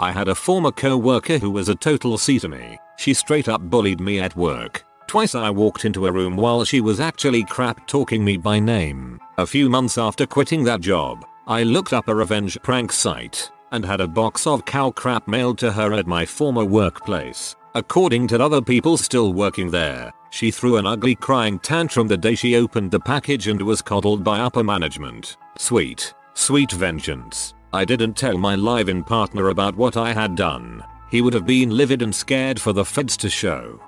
I 0.00 0.12
had 0.12 0.28
a 0.28 0.34
former 0.34 0.70
co-worker 0.70 1.38
who 1.38 1.50
was 1.50 1.68
a 1.68 1.74
total 1.74 2.16
C 2.16 2.38
to 2.38 2.48
me. 2.48 2.78
She 2.98 3.14
straight 3.14 3.48
up 3.48 3.60
bullied 3.62 4.00
me 4.00 4.20
at 4.20 4.36
work. 4.36 4.84
Twice 5.06 5.34
I 5.34 5.50
walked 5.50 5.84
into 5.84 6.06
a 6.06 6.12
room 6.12 6.36
while 6.36 6.64
she 6.64 6.80
was 6.80 7.00
actually 7.00 7.44
crap 7.44 7.86
talking 7.86 8.24
me 8.24 8.36
by 8.36 8.60
name. 8.60 9.18
A 9.38 9.46
few 9.46 9.68
months 9.68 9.98
after 9.98 10.24
quitting 10.26 10.62
that 10.64 10.80
job, 10.80 11.26
I 11.46 11.64
looked 11.64 11.92
up 11.92 12.08
a 12.08 12.14
revenge 12.14 12.56
prank 12.62 12.92
site 12.92 13.50
and 13.72 13.84
had 13.84 14.00
a 14.00 14.06
box 14.06 14.46
of 14.46 14.64
cow 14.64 14.90
crap 14.90 15.26
mailed 15.26 15.58
to 15.58 15.72
her 15.72 15.92
at 15.92 16.06
my 16.06 16.24
former 16.24 16.64
workplace. 16.64 17.56
According 17.74 18.28
to 18.28 18.42
other 18.42 18.60
people 18.60 18.96
still 18.96 19.32
working 19.32 19.70
there, 19.70 20.12
she 20.30 20.50
threw 20.50 20.76
an 20.76 20.86
ugly 20.86 21.14
crying 21.14 21.58
tantrum 21.58 22.08
the 22.08 22.16
day 22.16 22.34
she 22.34 22.56
opened 22.56 22.90
the 22.90 23.00
package 23.00 23.48
and 23.48 23.60
was 23.60 23.82
coddled 23.82 24.22
by 24.22 24.40
upper 24.40 24.62
management. 24.62 25.36
Sweet, 25.60 26.14
sweet 26.32 26.72
vengeance. 26.72 27.52
I 27.74 27.84
didn't 27.84 28.14
tell 28.14 28.38
my 28.38 28.54
live-in 28.54 29.04
partner 29.04 29.50
about 29.50 29.76
what 29.76 29.98
I 29.98 30.14
had 30.14 30.34
done. 30.34 30.82
He 31.10 31.20
would 31.20 31.34
have 31.34 31.44
been 31.44 31.68
livid 31.68 32.00
and 32.00 32.14
scared 32.14 32.58
for 32.58 32.72
the 32.72 32.84
feds 32.84 33.14
to 33.18 33.28
show. 33.28 33.78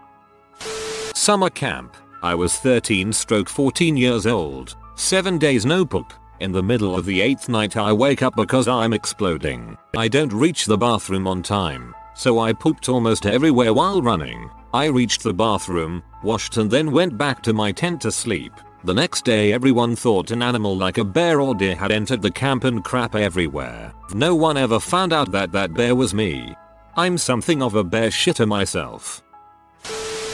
Summer 1.14 1.48
camp. 1.48 1.96
I 2.22 2.34
was 2.34 2.56
13 2.56 3.10
stroke 3.14 3.48
14 3.48 3.96
years 3.96 4.26
old. 4.26 4.76
7 4.96 5.38
days 5.38 5.64
no 5.64 5.86
poop. 5.86 6.12
In 6.40 6.52
the 6.52 6.62
middle 6.62 6.94
of 6.94 7.06
the 7.06 7.20
8th 7.20 7.48
night 7.48 7.78
I 7.78 7.90
wake 7.90 8.22
up 8.22 8.36
because 8.36 8.68
I'm 8.68 8.92
exploding. 8.92 9.78
I 9.96 10.08
don't 10.08 10.32
reach 10.32 10.66
the 10.66 10.76
bathroom 10.76 11.26
on 11.26 11.42
time. 11.42 11.94
So 12.14 12.38
I 12.38 12.52
pooped 12.52 12.90
almost 12.90 13.24
everywhere 13.24 13.72
while 13.72 14.02
running. 14.02 14.50
I 14.74 14.86
reached 14.86 15.22
the 15.22 15.32
bathroom, 15.32 16.02
washed 16.22 16.58
and 16.58 16.70
then 16.70 16.92
went 16.92 17.16
back 17.16 17.42
to 17.44 17.54
my 17.54 17.72
tent 17.72 18.02
to 18.02 18.12
sleep. 18.12 18.52
The 18.84 18.94
next 18.94 19.24
day 19.24 19.52
everyone 19.52 19.94
thought 19.94 20.32
an 20.32 20.42
animal 20.42 20.76
like 20.76 20.98
a 20.98 21.04
bear 21.04 21.40
or 21.40 21.54
deer 21.54 21.76
had 21.76 21.92
entered 21.92 22.20
the 22.20 22.32
camp 22.32 22.64
and 22.64 22.82
crap 22.82 23.14
everywhere. 23.14 23.92
No 24.12 24.34
one 24.34 24.56
ever 24.56 24.80
found 24.80 25.12
out 25.12 25.30
that 25.30 25.52
that 25.52 25.72
bear 25.72 25.94
was 25.94 26.12
me. 26.12 26.56
I'm 26.96 27.16
something 27.16 27.62
of 27.62 27.76
a 27.76 27.84
bear 27.84 28.08
shitter 28.08 28.46
myself. 28.46 29.22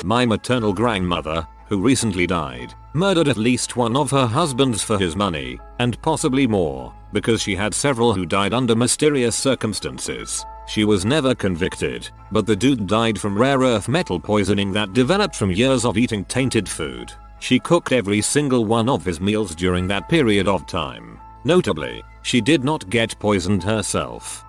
My 0.03 0.25
maternal 0.25 0.73
grandmother, 0.73 1.47
who 1.67 1.83
recently 1.83 2.27
died, 2.27 2.73
murdered 2.95 3.29
at 3.29 3.37
least 3.37 3.77
one 3.77 3.95
of 3.95 4.11
her 4.13 4.27
husbands 4.27 4.83
for 4.83 4.99
his 4.99 5.15
money, 5.15 5.59
and 5.79 6.01
possibly 6.01 6.47
more, 6.47 6.95
because 7.13 7.43
she 7.43 7.55
had 7.55 7.75
several 7.75 8.15
who 8.15 8.25
died 8.25 8.55
under 8.55 8.75
mysterious 8.75 9.37
circumstances. 9.37 10.43
She 10.67 10.85
was 10.85 11.05
never 11.05 11.35
convicted, 11.35 12.09
but 12.33 12.47
the 12.47 12.57
dude 12.57 12.87
died 12.87 13.21
from 13.21 13.37
rare 13.37 13.59
earth 13.59 13.89
metal 13.89 14.19
poisoning 14.19 14.73
that 14.73 14.95
developed 14.95 15.37
from 15.37 15.51
years 15.51 15.85
of 15.85 15.99
eating 15.99 16.25
tainted 16.25 16.67
food. 16.67 17.13
She 17.41 17.59
cooked 17.59 17.93
every 17.93 18.21
single 18.21 18.65
one 18.65 18.89
of 18.89 19.05
his 19.05 19.21
meals 19.21 19.55
during 19.55 19.87
that 19.89 20.09
period 20.09 20.49
of 20.49 20.67
time. 20.67 21.19
Notably, 21.45 22.03
she 22.23 22.41
did 22.41 22.65
not 22.65 22.91
get 22.91 23.19
poisoned 23.19 23.63
herself. 23.63 24.45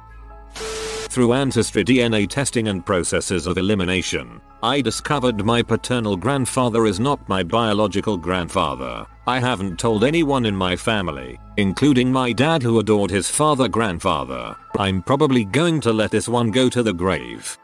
Through 1.09 1.33
ancestry 1.33 1.83
DNA 1.83 2.27
testing 2.27 2.67
and 2.67 2.85
processes 2.85 3.47
of 3.47 3.57
elimination, 3.57 4.41
I 4.61 4.81
discovered 4.81 5.45
my 5.45 5.61
paternal 5.61 6.15
grandfather 6.17 6.85
is 6.85 6.99
not 6.99 7.27
my 7.29 7.43
biological 7.43 8.17
grandfather. 8.17 9.05
I 9.25 9.39
haven't 9.39 9.77
told 9.77 10.03
anyone 10.03 10.45
in 10.45 10.55
my 10.55 10.75
family, 10.75 11.39
including 11.57 12.11
my 12.11 12.31
dad 12.31 12.63
who 12.63 12.79
adored 12.79 13.11
his 13.11 13.29
father 13.29 13.67
grandfather. 13.67 14.55
I'm 14.77 15.03
probably 15.03 15.45
going 15.45 15.81
to 15.81 15.93
let 15.93 16.09
this 16.09 16.27
one 16.27 16.49
go 16.49 16.69
to 16.69 16.81
the 16.81 16.93
grave. 16.93 17.57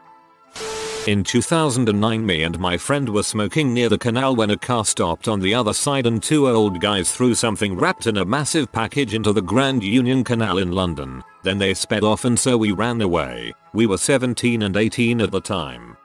In 1.06 1.22
2009 1.22 2.26
me 2.26 2.42
and 2.42 2.58
my 2.58 2.76
friend 2.76 3.08
were 3.08 3.22
smoking 3.22 3.72
near 3.72 3.88
the 3.88 3.96
canal 3.96 4.34
when 4.34 4.50
a 4.50 4.56
car 4.56 4.84
stopped 4.84 5.28
on 5.28 5.38
the 5.38 5.54
other 5.54 5.72
side 5.72 6.04
and 6.04 6.20
two 6.20 6.48
old 6.48 6.80
guys 6.80 7.12
threw 7.12 7.32
something 7.32 7.76
wrapped 7.76 8.08
in 8.08 8.16
a 8.16 8.24
massive 8.24 8.72
package 8.72 9.14
into 9.14 9.32
the 9.32 9.40
Grand 9.40 9.84
Union 9.84 10.24
Canal 10.24 10.58
in 10.58 10.72
London. 10.72 11.22
Then 11.44 11.58
they 11.58 11.74
sped 11.74 12.02
off 12.02 12.24
and 12.24 12.36
so 12.36 12.56
we 12.56 12.72
ran 12.72 13.00
away. 13.00 13.54
We 13.72 13.86
were 13.86 13.98
17 13.98 14.62
and 14.62 14.76
18 14.76 15.20
at 15.20 15.30
the 15.30 15.40
time. 15.40 15.96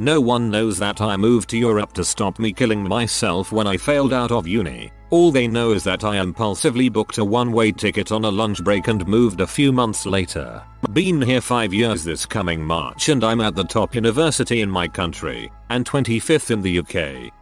No 0.00 0.20
one 0.20 0.50
knows 0.50 0.76
that 0.78 1.00
I 1.00 1.16
moved 1.16 1.50
to 1.50 1.56
Europe 1.58 1.92
to 1.92 2.04
stop 2.04 2.40
me 2.40 2.52
killing 2.52 2.82
myself 2.82 3.52
when 3.52 3.68
I 3.68 3.76
failed 3.76 4.12
out 4.12 4.32
of 4.32 4.48
uni. 4.48 4.90
All 5.10 5.30
they 5.30 5.46
know 5.46 5.70
is 5.70 5.84
that 5.84 6.02
I 6.02 6.20
impulsively 6.20 6.88
booked 6.88 7.18
a 7.18 7.24
one-way 7.24 7.70
ticket 7.70 8.10
on 8.10 8.24
a 8.24 8.30
lunch 8.30 8.64
break 8.64 8.88
and 8.88 9.06
moved 9.06 9.40
a 9.40 9.46
few 9.46 9.70
months 9.70 10.04
later. 10.04 10.64
Been 10.92 11.20
here 11.22 11.40
5 11.40 11.74
years 11.74 12.04
this 12.04 12.26
coming 12.26 12.64
March 12.64 13.08
and 13.08 13.24
I'm 13.24 13.40
at 13.40 13.56
the 13.56 13.64
top 13.64 13.94
university 13.94 14.60
in 14.60 14.70
my 14.70 14.86
country, 14.86 15.50
and 15.70 15.84
25th 15.84 16.50
in 16.50 16.62
the 16.62 16.78
UK. 16.78 17.32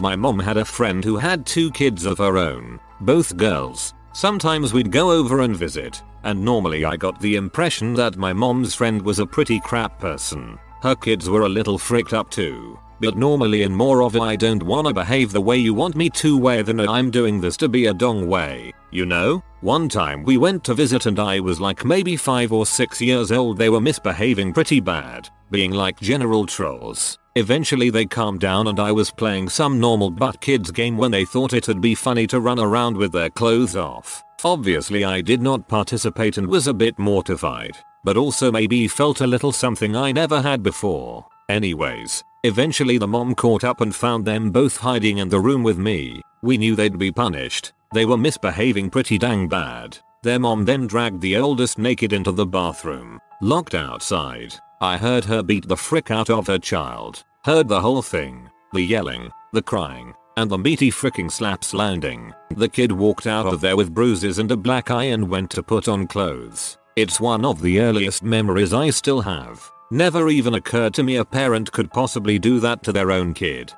My 0.00 0.16
mom 0.16 0.38
had 0.38 0.56
a 0.56 0.64
friend 0.64 1.04
who 1.04 1.16
had 1.16 1.46
two 1.46 1.70
kids 1.70 2.06
of 2.06 2.18
her 2.18 2.38
own, 2.38 2.80
both 3.02 3.36
girls. 3.36 3.94
Sometimes 4.12 4.72
we'd 4.72 4.90
go 4.90 5.12
over 5.12 5.42
and 5.42 5.54
visit, 5.54 6.02
and 6.24 6.44
normally 6.44 6.84
I 6.84 6.96
got 6.96 7.20
the 7.20 7.36
impression 7.36 7.94
that 7.94 8.16
my 8.16 8.32
mom's 8.32 8.74
friend 8.74 9.00
was 9.00 9.20
a 9.20 9.26
pretty 9.26 9.60
crap 9.60 10.00
person. 10.00 10.58
Her 10.82 10.96
kids 10.96 11.28
were 11.28 11.42
a 11.42 11.48
little 11.48 11.78
fricked 11.78 12.14
up 12.14 12.30
too. 12.30 12.78
But 13.00 13.16
normally 13.16 13.62
in 13.62 13.74
more 13.74 14.02
of 14.02 14.14
a 14.14 14.20
I 14.20 14.36
don't 14.36 14.62
wanna 14.62 14.92
behave 14.92 15.32
the 15.32 15.40
way 15.40 15.56
you 15.56 15.72
want 15.72 15.96
me 15.96 16.10
to 16.10 16.36
way 16.36 16.60
than 16.62 16.80
I'm 16.80 17.10
doing 17.10 17.40
this 17.40 17.56
to 17.58 17.68
be 17.68 17.86
a 17.86 17.94
dong 17.94 18.26
way, 18.26 18.74
you 18.90 19.06
know? 19.06 19.42
One 19.62 19.88
time 19.88 20.22
we 20.22 20.36
went 20.36 20.64
to 20.64 20.74
visit 20.74 21.06
and 21.06 21.18
I 21.18 21.40
was 21.40 21.60
like 21.60 21.84
maybe 21.84 22.16
5 22.16 22.52
or 22.52 22.66
6 22.66 23.00
years 23.00 23.32
old 23.32 23.56
they 23.56 23.70
were 23.70 23.80
misbehaving 23.80 24.52
pretty 24.52 24.80
bad, 24.80 25.28
being 25.50 25.70
like 25.70 25.98
general 26.00 26.44
trolls. 26.44 27.18
Eventually 27.36 27.90
they 27.90 28.04
calmed 28.04 28.40
down 28.40 28.66
and 28.66 28.78
I 28.78 28.92
was 28.92 29.10
playing 29.10 29.48
some 29.48 29.80
normal 29.80 30.10
butt 30.10 30.40
kids 30.40 30.70
game 30.70 30.96
when 30.96 31.10
they 31.10 31.24
thought 31.24 31.54
it'd 31.54 31.80
be 31.80 31.94
funny 31.94 32.26
to 32.26 32.40
run 32.40 32.58
around 32.58 32.96
with 32.96 33.12
their 33.12 33.30
clothes 33.30 33.76
off. 33.76 34.22
Obviously 34.44 35.04
I 35.04 35.20
did 35.20 35.40
not 35.40 35.68
participate 35.68 36.38
and 36.38 36.46
was 36.46 36.66
a 36.66 36.74
bit 36.74 36.98
mortified, 36.98 37.76
but 38.04 38.16
also 38.16 38.50
maybe 38.50 38.88
felt 38.88 39.20
a 39.20 39.26
little 39.26 39.52
something 39.52 39.96
I 39.96 40.12
never 40.12 40.42
had 40.42 40.62
before. 40.62 41.26
Anyways, 41.50 42.22
eventually 42.44 42.96
the 42.96 43.08
mom 43.08 43.34
caught 43.34 43.64
up 43.64 43.80
and 43.80 43.92
found 43.92 44.24
them 44.24 44.52
both 44.52 44.76
hiding 44.76 45.18
in 45.18 45.28
the 45.28 45.40
room 45.40 45.64
with 45.64 45.78
me. 45.78 46.22
We 46.42 46.56
knew 46.56 46.76
they'd 46.76 46.96
be 46.96 47.10
punished. 47.10 47.72
They 47.92 48.06
were 48.06 48.16
misbehaving 48.16 48.90
pretty 48.90 49.18
dang 49.18 49.48
bad. 49.48 49.98
Their 50.22 50.38
mom 50.38 50.64
then 50.64 50.86
dragged 50.86 51.20
the 51.20 51.36
oldest 51.36 51.76
naked 51.76 52.12
into 52.12 52.30
the 52.30 52.46
bathroom, 52.46 53.18
locked 53.42 53.74
outside. 53.74 54.54
I 54.80 54.96
heard 54.96 55.24
her 55.24 55.42
beat 55.42 55.66
the 55.66 55.76
frick 55.76 56.12
out 56.12 56.30
of 56.30 56.46
her 56.46 56.58
child. 56.58 57.24
Heard 57.44 57.66
the 57.66 57.80
whole 57.80 58.02
thing. 58.02 58.48
The 58.72 58.82
yelling, 58.82 59.32
the 59.52 59.62
crying, 59.62 60.14
and 60.36 60.48
the 60.48 60.56
meaty 60.56 60.92
fricking 60.92 61.32
slaps 61.32 61.74
landing. 61.74 62.32
The 62.50 62.68
kid 62.68 62.92
walked 62.92 63.26
out 63.26 63.46
of 63.46 63.60
there 63.60 63.76
with 63.76 63.92
bruises 63.92 64.38
and 64.38 64.52
a 64.52 64.56
black 64.56 64.92
eye 64.92 65.10
and 65.14 65.28
went 65.28 65.50
to 65.50 65.64
put 65.64 65.88
on 65.88 66.06
clothes. 66.06 66.78
It's 66.94 67.18
one 67.18 67.44
of 67.44 67.60
the 67.60 67.80
earliest 67.80 68.22
memories 68.22 68.72
I 68.72 68.90
still 68.90 69.22
have. 69.22 69.68
Never 69.92 70.28
even 70.28 70.54
occurred 70.54 70.94
to 70.94 71.02
me 71.02 71.16
a 71.16 71.24
parent 71.24 71.72
could 71.72 71.90
possibly 71.90 72.38
do 72.38 72.60
that 72.60 72.84
to 72.84 72.92
their 72.92 73.10
own 73.10 73.34
kid. 73.34 73.72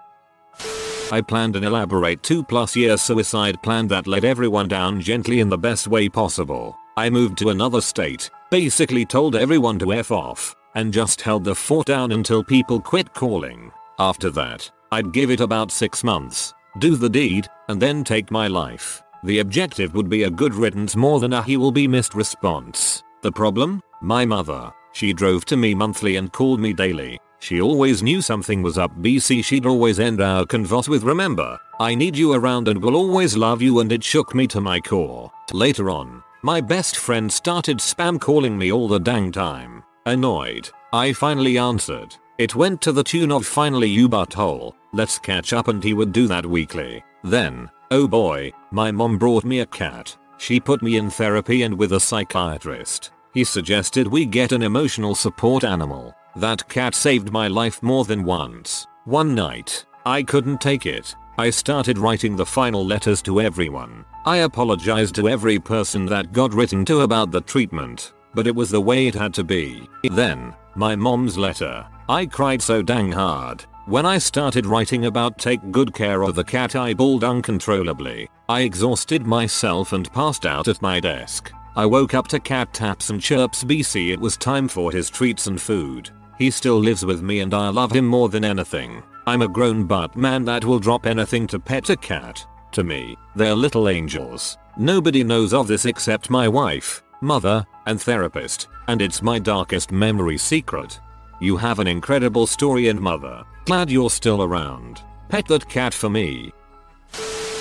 I 1.10 1.22
planned 1.22 1.56
an 1.56 1.64
elaborate 1.64 2.22
2 2.22 2.44
plus 2.44 2.76
year 2.76 2.98
suicide 2.98 3.62
plan 3.62 3.88
that 3.88 4.06
let 4.06 4.24
everyone 4.24 4.68
down 4.68 5.00
gently 5.00 5.40
in 5.40 5.48
the 5.48 5.56
best 5.56 5.88
way 5.88 6.10
possible. 6.10 6.76
I 6.98 7.08
moved 7.08 7.38
to 7.38 7.48
another 7.48 7.80
state, 7.80 8.30
basically 8.50 9.06
told 9.06 9.36
everyone 9.36 9.78
to 9.78 9.94
F 9.94 10.10
off, 10.10 10.54
and 10.74 10.92
just 10.92 11.22
held 11.22 11.44
the 11.44 11.54
fort 11.54 11.86
down 11.86 12.12
until 12.12 12.44
people 12.44 12.78
quit 12.78 13.14
calling. 13.14 13.72
After 13.98 14.28
that, 14.30 14.70
I'd 14.90 15.12
give 15.12 15.30
it 15.30 15.40
about 15.40 15.70
6 15.70 16.04
months, 16.04 16.52
do 16.78 16.96
the 16.96 17.08
deed, 17.08 17.46
and 17.68 17.80
then 17.80 18.04
take 18.04 18.30
my 18.30 18.48
life. 18.48 19.02
The 19.24 19.38
objective 19.38 19.94
would 19.94 20.10
be 20.10 20.24
a 20.24 20.30
good 20.30 20.54
riddance 20.54 20.94
more 20.94 21.20
than 21.20 21.32
a 21.32 21.42
he 21.42 21.56
will 21.56 21.72
be 21.72 21.88
missed 21.88 22.14
response. 22.14 23.02
The 23.22 23.32
problem? 23.32 23.80
My 24.02 24.26
mother. 24.26 24.72
She 24.92 25.12
drove 25.12 25.44
to 25.46 25.56
me 25.56 25.74
monthly 25.74 26.16
and 26.16 26.32
called 26.32 26.60
me 26.60 26.72
daily. 26.72 27.18
She 27.38 27.60
always 27.60 28.02
knew 28.02 28.22
something 28.22 28.62
was 28.62 28.78
up 28.78 28.96
BC 28.98 29.44
she'd 29.44 29.66
always 29.66 29.98
end 29.98 30.20
our 30.20 30.44
convos 30.44 30.88
with 30.88 31.02
remember, 31.02 31.58
I 31.80 31.94
need 31.94 32.16
you 32.16 32.34
around 32.34 32.68
and 32.68 32.80
will 32.80 32.94
always 32.94 33.36
love 33.36 33.60
you 33.60 33.80
and 33.80 33.90
it 33.90 34.04
shook 34.04 34.34
me 34.34 34.46
to 34.48 34.60
my 34.60 34.78
core. 34.78 35.32
Later 35.52 35.90
on, 35.90 36.22
my 36.42 36.60
best 36.60 36.96
friend 36.96 37.32
started 37.32 37.78
spam 37.78 38.20
calling 38.20 38.56
me 38.56 38.70
all 38.70 38.86
the 38.86 39.00
dang 39.00 39.32
time. 39.32 39.82
Annoyed, 40.06 40.70
I 40.92 41.12
finally 41.12 41.58
answered. 41.58 42.16
It 42.38 42.54
went 42.54 42.80
to 42.82 42.92
the 42.92 43.04
tune 43.04 43.30
of 43.30 43.46
finally 43.46 43.88
you 43.88 44.08
butthole, 44.08 44.74
let's 44.92 45.18
catch 45.18 45.52
up 45.52 45.68
and 45.68 45.82
he 45.82 45.94
would 45.94 46.12
do 46.12 46.26
that 46.26 46.46
weekly. 46.46 47.04
Then, 47.22 47.70
oh 47.90 48.08
boy, 48.08 48.52
my 48.70 48.90
mom 48.90 49.18
brought 49.18 49.44
me 49.44 49.60
a 49.60 49.66
cat. 49.66 50.16
She 50.38 50.58
put 50.58 50.82
me 50.82 50.96
in 50.96 51.08
therapy 51.08 51.62
and 51.62 51.78
with 51.78 51.92
a 51.92 52.00
psychiatrist. 52.00 53.11
He 53.34 53.44
suggested 53.44 54.06
we 54.06 54.26
get 54.26 54.52
an 54.52 54.62
emotional 54.62 55.14
support 55.14 55.64
animal. 55.64 56.14
That 56.36 56.68
cat 56.68 56.94
saved 56.94 57.32
my 57.32 57.48
life 57.48 57.82
more 57.82 58.04
than 58.04 58.24
once. 58.24 58.86
One 59.04 59.34
night, 59.34 59.86
I 60.04 60.22
couldn't 60.22 60.60
take 60.60 60.86
it. 60.86 61.14
I 61.38 61.48
started 61.50 61.98
writing 61.98 62.36
the 62.36 62.46
final 62.46 62.84
letters 62.84 63.22
to 63.22 63.40
everyone. 63.40 64.04
I 64.26 64.38
apologized 64.38 65.14
to 65.14 65.28
every 65.28 65.58
person 65.58 66.04
that 66.06 66.32
got 66.32 66.52
written 66.52 66.84
to 66.86 67.00
about 67.00 67.30
the 67.30 67.40
treatment, 67.40 68.12
but 68.34 68.46
it 68.46 68.54
was 68.54 68.70
the 68.70 68.80
way 68.80 69.06
it 69.06 69.14
had 69.14 69.32
to 69.34 69.44
be. 69.44 69.88
Then, 70.04 70.54
my 70.74 70.94
mom's 70.94 71.38
letter. 71.38 71.86
I 72.08 72.26
cried 72.26 72.60
so 72.60 72.82
dang 72.82 73.12
hard. 73.12 73.64
When 73.86 74.06
I 74.06 74.18
started 74.18 74.66
writing 74.66 75.06
about 75.06 75.38
take 75.38 75.72
good 75.72 75.92
care 75.94 76.22
of 76.22 76.34
the 76.34 76.44
cat 76.44 76.76
I 76.76 76.94
bawled 76.94 77.24
uncontrollably. 77.24 78.28
I 78.48 78.60
exhausted 78.60 79.26
myself 79.26 79.92
and 79.92 80.12
passed 80.12 80.44
out 80.44 80.68
at 80.68 80.82
my 80.82 81.00
desk. 81.00 81.50
I 81.74 81.86
woke 81.86 82.12
up 82.12 82.28
to 82.28 82.38
cat 82.38 82.74
taps 82.74 83.08
and 83.08 83.20
chirps 83.20 83.64
BC 83.64 84.12
it 84.12 84.20
was 84.20 84.36
time 84.36 84.68
for 84.68 84.92
his 84.92 85.08
treats 85.08 85.46
and 85.46 85.60
food. 85.60 86.10
He 86.36 86.50
still 86.50 86.78
lives 86.78 87.04
with 87.04 87.22
me 87.22 87.40
and 87.40 87.54
I 87.54 87.68
love 87.70 87.92
him 87.92 88.06
more 88.06 88.28
than 88.28 88.44
anything. 88.44 89.02
I'm 89.26 89.40
a 89.40 89.48
grown 89.48 89.84
butt 89.86 90.14
man 90.14 90.44
that 90.44 90.66
will 90.66 90.78
drop 90.78 91.06
anything 91.06 91.46
to 91.46 91.58
pet 91.58 91.88
a 91.88 91.96
cat. 91.96 92.46
To 92.72 92.84
me, 92.84 93.16
they're 93.36 93.54
little 93.54 93.88
angels. 93.88 94.58
Nobody 94.76 95.24
knows 95.24 95.54
of 95.54 95.66
this 95.66 95.86
except 95.86 96.28
my 96.28 96.46
wife, 96.46 97.02
mother, 97.22 97.64
and 97.86 98.00
therapist, 98.00 98.68
and 98.88 99.00
it's 99.00 99.22
my 99.22 99.38
darkest 99.38 99.92
memory 99.92 100.36
secret. 100.36 101.00
You 101.40 101.56
have 101.56 101.78
an 101.78 101.86
incredible 101.86 102.46
story 102.46 102.88
and 102.88 103.00
mother. 103.00 103.44
Glad 103.64 103.90
you're 103.90 104.10
still 104.10 104.42
around. 104.42 105.02
Pet 105.30 105.46
that 105.46 105.68
cat 105.68 105.94
for 105.94 106.10
me. 106.10 106.52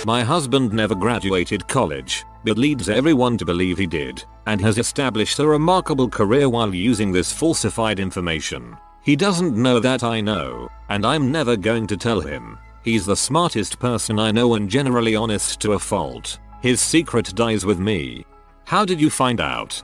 My 0.06 0.24
husband 0.24 0.74
never 0.74 0.96
graduated 0.96 1.68
college, 1.68 2.26
but 2.44 2.58
leads 2.58 2.90
everyone 2.90 3.38
to 3.38 3.46
believe 3.46 3.78
he 3.78 3.88
did, 3.88 4.24
and 4.48 4.60
has 4.62 4.78
established 4.78 5.40
a 5.40 5.48
remarkable 5.48 6.10
career 6.10 6.50
while 6.50 6.74
using 6.74 7.12
this 7.12 7.32
falsified 7.32 8.00
information. 8.00 8.76
He 9.04 9.16
doesn't 9.16 9.56
know 9.56 9.80
that 9.80 10.04
I 10.04 10.22
know, 10.22 10.70
and 10.90 11.06
I'm 11.06 11.32
never 11.32 11.56
going 11.56 11.88
to 11.88 11.98
tell 11.98 12.22
him. 12.22 12.58
He's 12.84 13.06
the 13.06 13.16
smartest 13.16 13.80
person 13.80 14.20
I 14.20 14.32
know 14.32 14.56
and 14.56 14.70
generally 14.70 15.16
honest 15.16 15.60
to 15.62 15.74
a 15.74 15.80
fault. 15.80 16.40
His 16.62 16.82
secret 16.82 17.34
dies 17.36 17.66
with 17.66 17.80
me. 17.80 18.26
How 18.66 18.86
did 18.86 19.02
you 19.02 19.10
find 19.10 19.42
out? 19.42 19.82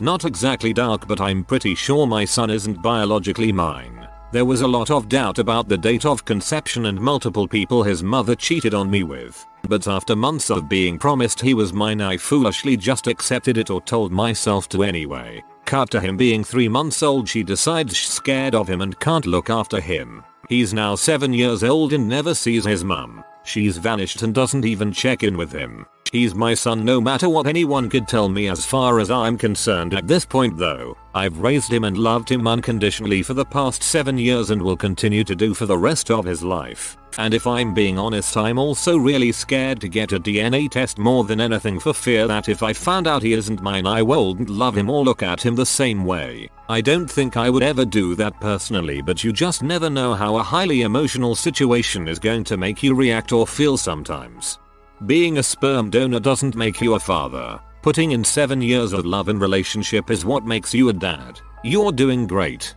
Not 0.00 0.24
exactly 0.24 0.72
dark 0.72 1.06
but 1.08 1.20
I'm 1.20 1.44
pretty 1.44 1.74
sure 1.74 2.06
my 2.06 2.24
son 2.24 2.50
isn't 2.50 2.82
biologically 2.82 3.52
mine. 3.52 4.06
There 4.32 4.44
was 4.44 4.60
a 4.60 4.68
lot 4.68 4.90
of 4.90 5.08
doubt 5.08 5.38
about 5.38 5.68
the 5.68 5.78
date 5.78 6.04
of 6.04 6.24
conception 6.24 6.86
and 6.86 7.00
multiple 7.00 7.48
people 7.48 7.82
his 7.82 8.02
mother 8.02 8.34
cheated 8.34 8.74
on 8.74 8.90
me 8.90 9.02
with. 9.02 9.46
But 9.68 9.88
after 9.88 10.14
months 10.14 10.50
of 10.50 10.68
being 10.68 10.98
promised 10.98 11.40
he 11.40 11.54
was 11.54 11.72
mine 11.72 12.00
I 12.00 12.16
foolishly 12.16 12.76
just 12.76 13.06
accepted 13.06 13.58
it 13.58 13.70
or 13.70 13.80
told 13.80 14.12
myself 14.12 14.68
to 14.70 14.82
anyway. 14.82 15.42
Cut 15.64 15.90
to 15.90 16.00
him 16.00 16.16
being 16.16 16.44
3 16.44 16.68
months 16.68 17.02
old 17.02 17.28
she 17.28 17.42
decides 17.42 17.96
she's 17.96 18.10
scared 18.10 18.54
of 18.54 18.68
him 18.68 18.80
and 18.80 19.00
can't 19.00 19.26
look 19.26 19.50
after 19.50 19.80
him. 19.80 20.22
He's 20.48 20.72
now 20.72 20.94
7 20.94 21.32
years 21.32 21.64
old 21.64 21.92
and 21.92 22.08
never 22.08 22.34
sees 22.34 22.64
his 22.64 22.84
mum. 22.84 23.24
She's 23.44 23.76
vanished 23.78 24.22
and 24.22 24.32
doesn't 24.32 24.64
even 24.64 24.92
check 24.92 25.24
in 25.24 25.36
with 25.36 25.52
him. 25.52 25.86
He's 26.12 26.34
my 26.34 26.54
son 26.54 26.84
no 26.84 27.00
matter 27.00 27.28
what 27.28 27.48
anyone 27.48 27.88
could 27.88 28.06
tell 28.06 28.28
me 28.28 28.48
as 28.48 28.64
far 28.64 29.00
as 29.00 29.10
I'm 29.10 29.36
concerned 29.36 29.94
at 29.94 30.06
this 30.06 30.24
point 30.24 30.56
though. 30.56 30.96
I've 31.16 31.38
raised 31.38 31.72
him 31.72 31.84
and 31.84 31.96
loved 31.96 32.30
him 32.30 32.46
unconditionally 32.46 33.22
for 33.22 33.32
the 33.32 33.42
past 33.42 33.82
7 33.82 34.18
years 34.18 34.50
and 34.50 34.60
will 34.60 34.76
continue 34.76 35.24
to 35.24 35.34
do 35.34 35.54
for 35.54 35.64
the 35.64 35.78
rest 35.78 36.10
of 36.10 36.26
his 36.26 36.42
life. 36.42 36.98
And 37.16 37.32
if 37.32 37.46
I'm 37.46 37.72
being 37.72 37.98
honest 37.98 38.36
I'm 38.36 38.58
also 38.58 38.98
really 38.98 39.32
scared 39.32 39.80
to 39.80 39.88
get 39.88 40.12
a 40.12 40.20
DNA 40.20 40.70
test 40.70 40.98
more 40.98 41.24
than 41.24 41.40
anything 41.40 41.80
for 41.80 41.94
fear 41.94 42.26
that 42.26 42.50
if 42.50 42.62
I 42.62 42.74
found 42.74 43.06
out 43.06 43.22
he 43.22 43.32
isn't 43.32 43.62
mine 43.62 43.86
I 43.86 44.02
won't 44.02 44.50
love 44.50 44.76
him 44.76 44.90
or 44.90 45.02
look 45.02 45.22
at 45.22 45.42
him 45.42 45.54
the 45.54 45.64
same 45.64 46.04
way. 46.04 46.50
I 46.68 46.82
don't 46.82 47.10
think 47.10 47.38
I 47.38 47.48
would 47.48 47.62
ever 47.62 47.86
do 47.86 48.14
that 48.16 48.38
personally 48.38 49.00
but 49.00 49.24
you 49.24 49.32
just 49.32 49.62
never 49.62 49.88
know 49.88 50.12
how 50.12 50.36
a 50.36 50.42
highly 50.42 50.82
emotional 50.82 51.34
situation 51.34 52.08
is 52.08 52.18
going 52.18 52.44
to 52.44 52.58
make 52.58 52.82
you 52.82 52.94
react 52.94 53.32
or 53.32 53.46
feel 53.46 53.78
sometimes. 53.78 54.58
Being 55.06 55.38
a 55.38 55.42
sperm 55.42 55.88
donor 55.88 56.20
doesn't 56.20 56.56
make 56.56 56.82
you 56.82 56.92
a 56.92 57.00
father. 57.00 57.58
Putting 57.86 58.10
in 58.10 58.24
7 58.24 58.60
years 58.60 58.92
of 58.92 59.06
love 59.06 59.28
and 59.28 59.40
relationship 59.40 60.10
is 60.10 60.24
what 60.24 60.44
makes 60.44 60.74
you 60.74 60.88
a 60.88 60.92
dad. 60.92 61.38
You're 61.62 61.92
doing 61.92 62.26
great. 62.26 62.74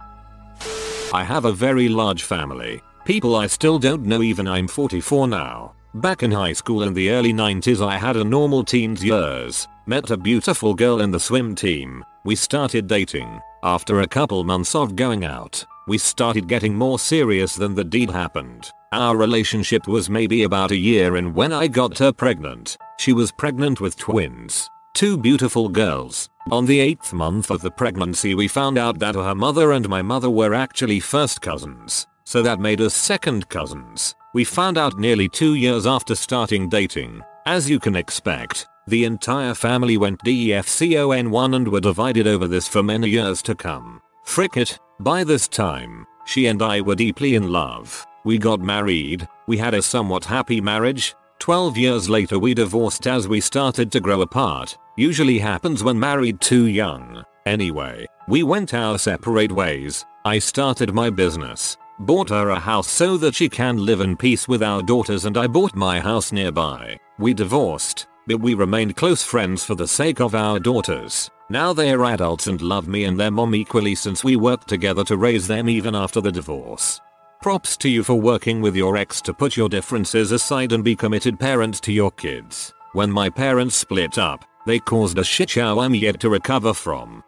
I 1.11 1.23
have 1.23 1.45
a 1.45 1.51
very 1.51 1.89
large 1.89 2.21
family. 2.21 2.83
People 3.05 3.35
I 3.35 3.47
still 3.47 3.79
don't 3.79 4.05
know 4.05 4.21
even 4.21 4.47
I'm 4.47 4.67
44 4.67 5.27
now. 5.27 5.73
Back 5.95 6.21
in 6.21 6.29
high 6.29 6.53
school 6.53 6.83
in 6.83 6.93
the 6.93 7.09
early 7.09 7.33
90s 7.33 7.83
I 7.83 7.97
had 7.97 8.17
a 8.17 8.23
normal 8.23 8.63
teens 8.63 9.03
years. 9.03 9.67
Met 9.87 10.11
a 10.11 10.15
beautiful 10.15 10.75
girl 10.75 11.01
in 11.01 11.09
the 11.09 11.19
swim 11.19 11.55
team. 11.55 12.05
We 12.23 12.35
started 12.35 12.85
dating. 12.85 13.41
After 13.63 14.01
a 14.01 14.07
couple 14.07 14.43
months 14.43 14.75
of 14.75 14.95
going 14.95 15.25
out, 15.25 15.65
we 15.87 15.97
started 15.97 16.47
getting 16.47 16.75
more 16.75 16.99
serious 16.99 17.55
than 17.55 17.73
the 17.73 17.83
deed 17.83 18.11
happened. 18.11 18.69
Our 18.91 19.17
relationship 19.17 19.87
was 19.87 20.07
maybe 20.07 20.43
about 20.43 20.69
a 20.69 20.77
year 20.77 21.17
in 21.17 21.33
when 21.33 21.51
I 21.51 21.65
got 21.67 21.97
her 21.97 22.11
pregnant. 22.11 22.77
She 22.99 23.11
was 23.11 23.31
pregnant 23.31 23.81
with 23.81 23.97
twins. 23.97 24.69
Two 24.99 25.17
beautiful 25.17 25.69
girls. 25.69 26.29
On 26.51 26.65
the 26.65 26.79
8th 26.79 27.13
month 27.13 27.51
of 27.51 27.61
the 27.61 27.71
pregnancy 27.71 28.35
we 28.35 28.49
found 28.49 28.77
out 28.77 28.99
that 28.99 29.15
her 29.15 29.33
mother 29.33 29.71
and 29.71 29.87
my 29.87 30.01
mother 30.01 30.29
were 30.29 30.53
actually 30.53 30.99
first 30.99 31.41
cousins. 31.41 32.05
So 32.25 32.41
that 32.41 32.59
made 32.59 32.81
us 32.81 32.95
second 32.95 33.47
cousins. 33.47 34.13
We 34.33 34.43
found 34.43 34.77
out 34.77 34.99
nearly 34.99 35.29
2 35.29 35.53
years 35.53 35.87
after 35.87 36.15
starting 36.15 36.67
dating. 36.67 37.21
As 37.45 37.69
you 37.69 37.79
can 37.79 37.95
expect, 37.95 38.67
the 38.87 39.05
entire 39.05 39.53
family 39.53 39.95
went 39.95 40.21
DEFCON1 40.25 41.55
and 41.55 41.69
were 41.69 41.79
divided 41.79 42.27
over 42.27 42.45
this 42.45 42.67
for 42.67 42.83
many 42.83 43.07
years 43.07 43.41
to 43.43 43.55
come. 43.55 44.01
Frick 44.25 44.57
it, 44.57 44.77
by 44.99 45.23
this 45.23 45.47
time, 45.47 46.05
she 46.25 46.47
and 46.47 46.61
I 46.61 46.81
were 46.81 46.95
deeply 46.95 47.35
in 47.35 47.49
love. 47.49 48.05
We 48.25 48.37
got 48.37 48.59
married, 48.59 49.29
we 49.47 49.59
had 49.59 49.75
a 49.75 49.81
somewhat 49.81 50.25
happy 50.25 50.59
marriage. 50.59 51.15
12 51.39 51.77
years 51.77 52.09
later 52.09 52.37
we 52.37 52.53
divorced 52.53 53.07
as 53.07 53.29
we 53.29 53.39
started 53.39 53.93
to 53.93 54.01
grow 54.01 54.19
apart. 54.23 54.77
Usually 54.99 55.39
happens 55.39 55.81
when 55.81 55.97
married 55.97 56.41
too 56.41 56.65
young. 56.65 57.23
Anyway, 57.45 58.05
we 58.27 58.43
went 58.43 58.73
our 58.73 58.97
separate 58.97 59.49
ways. 59.49 60.05
I 60.25 60.39
started 60.39 60.93
my 60.93 61.09
business. 61.09 61.77
Bought 61.99 62.31
her 62.31 62.49
a 62.49 62.59
house 62.59 62.89
so 62.89 63.15
that 63.15 63.33
she 63.33 63.47
can 63.47 63.77
live 63.77 64.01
in 64.01 64.17
peace 64.17 64.45
with 64.45 64.61
our 64.61 64.81
daughters 64.81 65.23
and 65.23 65.37
I 65.37 65.47
bought 65.47 65.73
my 65.73 66.01
house 66.01 66.33
nearby. 66.33 66.99
We 67.17 67.33
divorced, 67.33 68.07
but 68.27 68.41
we 68.41 68.55
remained 68.55 68.97
close 68.97 69.23
friends 69.23 69.63
for 69.63 69.73
the 69.73 69.87
sake 69.87 70.19
of 70.19 70.35
our 70.35 70.59
daughters. 70.59 71.29
Now 71.49 71.71
they 71.71 71.93
are 71.93 72.03
adults 72.03 72.47
and 72.47 72.61
love 72.61 72.89
me 72.89 73.05
and 73.05 73.17
their 73.17 73.31
mom 73.31 73.55
equally 73.55 73.95
since 73.95 74.25
we 74.25 74.35
worked 74.35 74.67
together 74.67 75.05
to 75.05 75.15
raise 75.15 75.47
them 75.47 75.69
even 75.69 75.95
after 75.95 76.19
the 76.19 76.29
divorce. 76.29 76.99
Props 77.41 77.77
to 77.77 77.87
you 77.87 78.03
for 78.03 78.15
working 78.15 78.59
with 78.59 78.75
your 78.75 78.97
ex 78.97 79.21
to 79.21 79.33
put 79.33 79.55
your 79.55 79.69
differences 79.69 80.33
aside 80.33 80.73
and 80.73 80.83
be 80.83 80.93
committed 80.93 81.39
parents 81.39 81.79
to 81.79 81.93
your 81.93 82.11
kids. 82.11 82.73
When 82.91 83.09
my 83.09 83.29
parents 83.29 83.75
split 83.75 84.17
up, 84.17 84.43
they 84.69 84.77
caused 84.77 85.17
a 85.17 85.23
shit 85.23 85.49
show 85.49 85.79
I'm 85.79 85.95
yet 85.95 86.19
to 86.19 86.29
recover 86.29 86.75
from. 86.75 87.23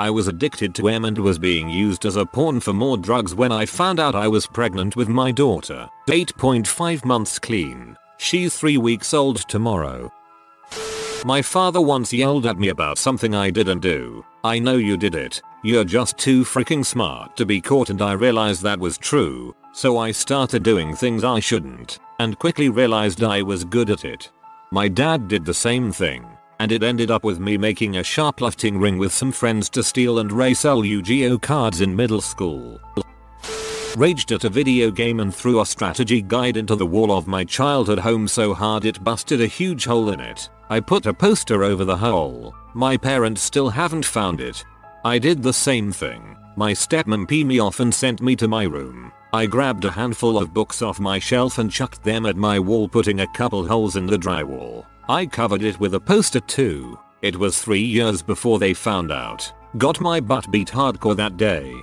I 0.00 0.08
was 0.08 0.28
addicted 0.28 0.74
to 0.76 0.88
M 0.88 1.04
and 1.04 1.18
was 1.18 1.38
being 1.38 1.68
used 1.68 2.06
as 2.06 2.16
a 2.16 2.24
pawn 2.24 2.58
for 2.58 2.72
more 2.72 2.96
drugs 2.96 3.34
when 3.34 3.52
I 3.52 3.66
found 3.66 4.00
out 4.00 4.14
I 4.14 4.28
was 4.28 4.46
pregnant 4.46 4.96
with 4.96 5.08
my 5.08 5.30
daughter. 5.30 5.86
8.5 6.08 7.04
months 7.04 7.38
clean. 7.38 7.98
She's 8.16 8.56
3 8.56 8.78
weeks 8.78 9.12
old 9.12 9.46
tomorrow. 9.46 10.10
My 11.26 11.42
father 11.42 11.82
once 11.82 12.14
yelled 12.14 12.46
at 12.46 12.58
me 12.58 12.68
about 12.68 12.96
something 12.96 13.34
I 13.34 13.50
didn't 13.50 13.80
do. 13.80 14.24
I 14.42 14.58
know 14.58 14.76
you 14.76 14.96
did 14.96 15.14
it. 15.14 15.42
You're 15.62 15.84
just 15.84 16.16
too 16.16 16.44
freaking 16.44 16.84
smart 16.84 17.36
to 17.36 17.44
be 17.44 17.60
caught 17.60 17.90
and 17.90 18.00
I 18.00 18.12
realized 18.12 18.62
that 18.62 18.80
was 18.80 18.96
true. 18.96 19.54
So 19.74 19.98
I 19.98 20.12
started 20.12 20.62
doing 20.62 20.96
things 20.96 21.24
I 21.24 21.40
shouldn't 21.40 21.98
and 22.18 22.38
quickly 22.38 22.70
realized 22.70 23.22
I 23.22 23.42
was 23.42 23.64
good 23.64 23.90
at 23.90 24.06
it. 24.06 24.30
My 24.72 24.88
dad 24.88 25.28
did 25.28 25.44
the 25.44 25.52
same 25.52 25.92
thing 25.92 26.26
and 26.58 26.72
it 26.72 26.82
ended 26.82 27.10
up 27.10 27.24
with 27.24 27.38
me 27.38 27.58
making 27.58 27.98
a 27.98 28.02
shoplifting 28.02 28.78
ring 28.78 28.96
with 28.96 29.12
some 29.12 29.32
friends 29.32 29.68
to 29.68 29.82
steal 29.82 30.18
and 30.18 30.32
resell 30.32 30.82
Yu-Gi-Oh 30.82 31.38
cards 31.40 31.82
in 31.82 31.94
middle 31.94 32.22
school. 32.22 32.80
Raged 33.98 34.32
at 34.32 34.44
a 34.44 34.48
video 34.48 34.90
game 34.90 35.20
and 35.20 35.34
threw 35.34 35.60
a 35.60 35.66
strategy 35.66 36.22
guide 36.22 36.56
into 36.56 36.74
the 36.74 36.86
wall 36.86 37.12
of 37.12 37.26
my 37.26 37.44
childhood 37.44 37.98
home 37.98 38.26
so 38.26 38.54
hard 38.54 38.86
it 38.86 39.04
busted 39.04 39.42
a 39.42 39.46
huge 39.46 39.84
hole 39.84 40.08
in 40.08 40.20
it. 40.20 40.48
I 40.70 40.80
put 40.80 41.04
a 41.04 41.12
poster 41.12 41.64
over 41.64 41.84
the 41.84 41.98
hole. 41.98 42.54
My 42.72 42.96
parents 42.96 43.42
still 43.42 43.68
haven't 43.68 44.06
found 44.06 44.40
it. 44.40 44.64
I 45.04 45.18
did 45.18 45.42
the 45.42 45.52
same 45.52 45.92
thing. 45.92 46.38
My 46.56 46.72
stepmom 46.72 47.28
pee 47.28 47.44
me 47.44 47.58
off 47.58 47.80
and 47.80 47.92
sent 47.92 48.22
me 48.22 48.36
to 48.36 48.48
my 48.48 48.62
room. 48.62 49.12
I 49.34 49.46
grabbed 49.46 49.86
a 49.86 49.90
handful 49.90 50.36
of 50.36 50.52
books 50.52 50.82
off 50.82 51.00
my 51.00 51.18
shelf 51.18 51.56
and 51.56 51.70
chucked 51.70 52.04
them 52.04 52.26
at 52.26 52.36
my 52.36 52.58
wall 52.58 52.86
putting 52.86 53.20
a 53.20 53.32
couple 53.32 53.66
holes 53.66 53.96
in 53.96 54.04
the 54.04 54.18
drywall. 54.18 54.84
I 55.08 55.24
covered 55.24 55.62
it 55.62 55.80
with 55.80 55.94
a 55.94 56.00
poster 56.00 56.40
too. 56.40 56.98
It 57.22 57.36
was 57.36 57.58
3 57.58 57.80
years 57.80 58.20
before 58.20 58.58
they 58.58 58.74
found 58.74 59.10
out. 59.10 59.50
Got 59.78 60.02
my 60.02 60.20
butt 60.20 60.50
beat 60.50 60.68
hardcore 60.68 61.16
that 61.16 61.38
day. 61.38 61.74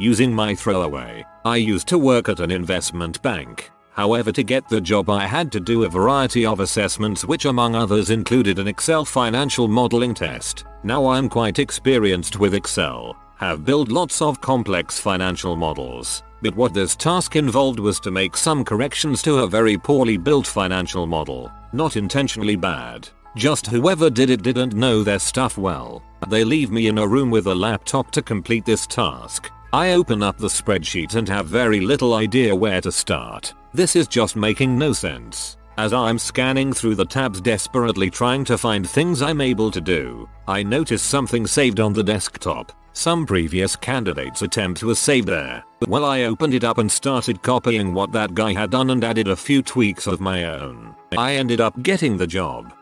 Using 0.00 0.34
my 0.34 0.56
throwaway, 0.56 1.24
I 1.44 1.56
used 1.56 1.86
to 1.88 1.98
work 1.98 2.28
at 2.28 2.40
an 2.40 2.50
investment 2.50 3.22
bank. 3.22 3.70
However 3.92 4.32
to 4.32 4.42
get 4.42 4.68
the 4.68 4.80
job 4.80 5.08
I 5.08 5.26
had 5.26 5.52
to 5.52 5.60
do 5.60 5.84
a 5.84 5.88
variety 5.88 6.44
of 6.44 6.58
assessments 6.58 7.24
which 7.24 7.44
among 7.44 7.76
others 7.76 8.10
included 8.10 8.58
an 8.58 8.66
Excel 8.66 9.04
financial 9.04 9.68
modeling 9.68 10.14
test. 10.14 10.64
Now 10.82 11.06
I'm 11.06 11.28
quite 11.28 11.60
experienced 11.60 12.40
with 12.40 12.54
Excel, 12.54 13.16
have 13.36 13.64
built 13.64 13.88
lots 13.88 14.22
of 14.22 14.40
complex 14.40 14.98
financial 14.98 15.56
models, 15.56 16.22
but 16.42 16.54
what 16.56 16.74
this 16.74 16.94
task 16.94 17.36
involved 17.36 17.80
was 17.80 17.98
to 18.00 18.10
make 18.10 18.36
some 18.36 18.64
corrections 18.64 19.22
to 19.22 19.38
a 19.38 19.46
very 19.46 19.76
poorly 19.76 20.16
built 20.16 20.46
financial 20.46 21.06
model. 21.06 21.50
Not 21.72 21.96
intentionally 21.96 22.56
bad, 22.56 23.08
just 23.36 23.66
whoever 23.66 24.10
did 24.10 24.30
it 24.30 24.42
didn't 24.42 24.74
know 24.74 25.02
their 25.02 25.18
stuff 25.18 25.58
well. 25.58 26.02
They 26.28 26.44
leave 26.44 26.70
me 26.70 26.86
in 26.86 26.98
a 26.98 27.06
room 27.06 27.30
with 27.30 27.46
a 27.46 27.54
laptop 27.54 28.10
to 28.12 28.22
complete 28.22 28.64
this 28.64 28.86
task. 28.86 29.50
I 29.72 29.92
open 29.92 30.22
up 30.22 30.38
the 30.38 30.48
spreadsheet 30.48 31.16
and 31.16 31.28
have 31.28 31.46
very 31.46 31.80
little 31.80 32.14
idea 32.14 32.54
where 32.54 32.80
to 32.80 32.92
start. 32.92 33.54
This 33.72 33.96
is 33.96 34.06
just 34.06 34.36
making 34.36 34.78
no 34.78 34.92
sense. 34.92 35.56
As 35.76 35.92
I'm 35.92 36.18
scanning 36.18 36.72
through 36.72 36.94
the 36.94 37.04
tabs 37.04 37.40
desperately 37.40 38.08
trying 38.08 38.44
to 38.44 38.56
find 38.56 38.88
things 38.88 39.20
I'm 39.20 39.40
able 39.40 39.72
to 39.72 39.80
do, 39.80 40.28
I 40.46 40.62
notice 40.62 41.02
something 41.02 41.48
saved 41.48 41.80
on 41.80 41.92
the 41.92 42.04
desktop. 42.04 42.70
Some 42.96 43.26
previous 43.26 43.74
candidate's 43.74 44.42
attempt 44.42 44.84
was 44.84 45.00
saved 45.00 45.26
there. 45.26 45.64
But 45.80 45.88
well 45.88 46.04
I 46.04 46.22
opened 46.22 46.54
it 46.54 46.62
up 46.62 46.78
and 46.78 46.90
started 46.90 47.42
copying 47.42 47.92
what 47.92 48.12
that 48.12 48.34
guy 48.34 48.52
had 48.52 48.70
done 48.70 48.90
and 48.90 49.02
added 49.02 49.26
a 49.26 49.36
few 49.36 49.62
tweaks 49.62 50.06
of 50.06 50.20
my 50.20 50.44
own. 50.44 50.94
I 51.18 51.34
ended 51.34 51.60
up 51.60 51.82
getting 51.82 52.16
the 52.16 52.26
job. 52.26 52.72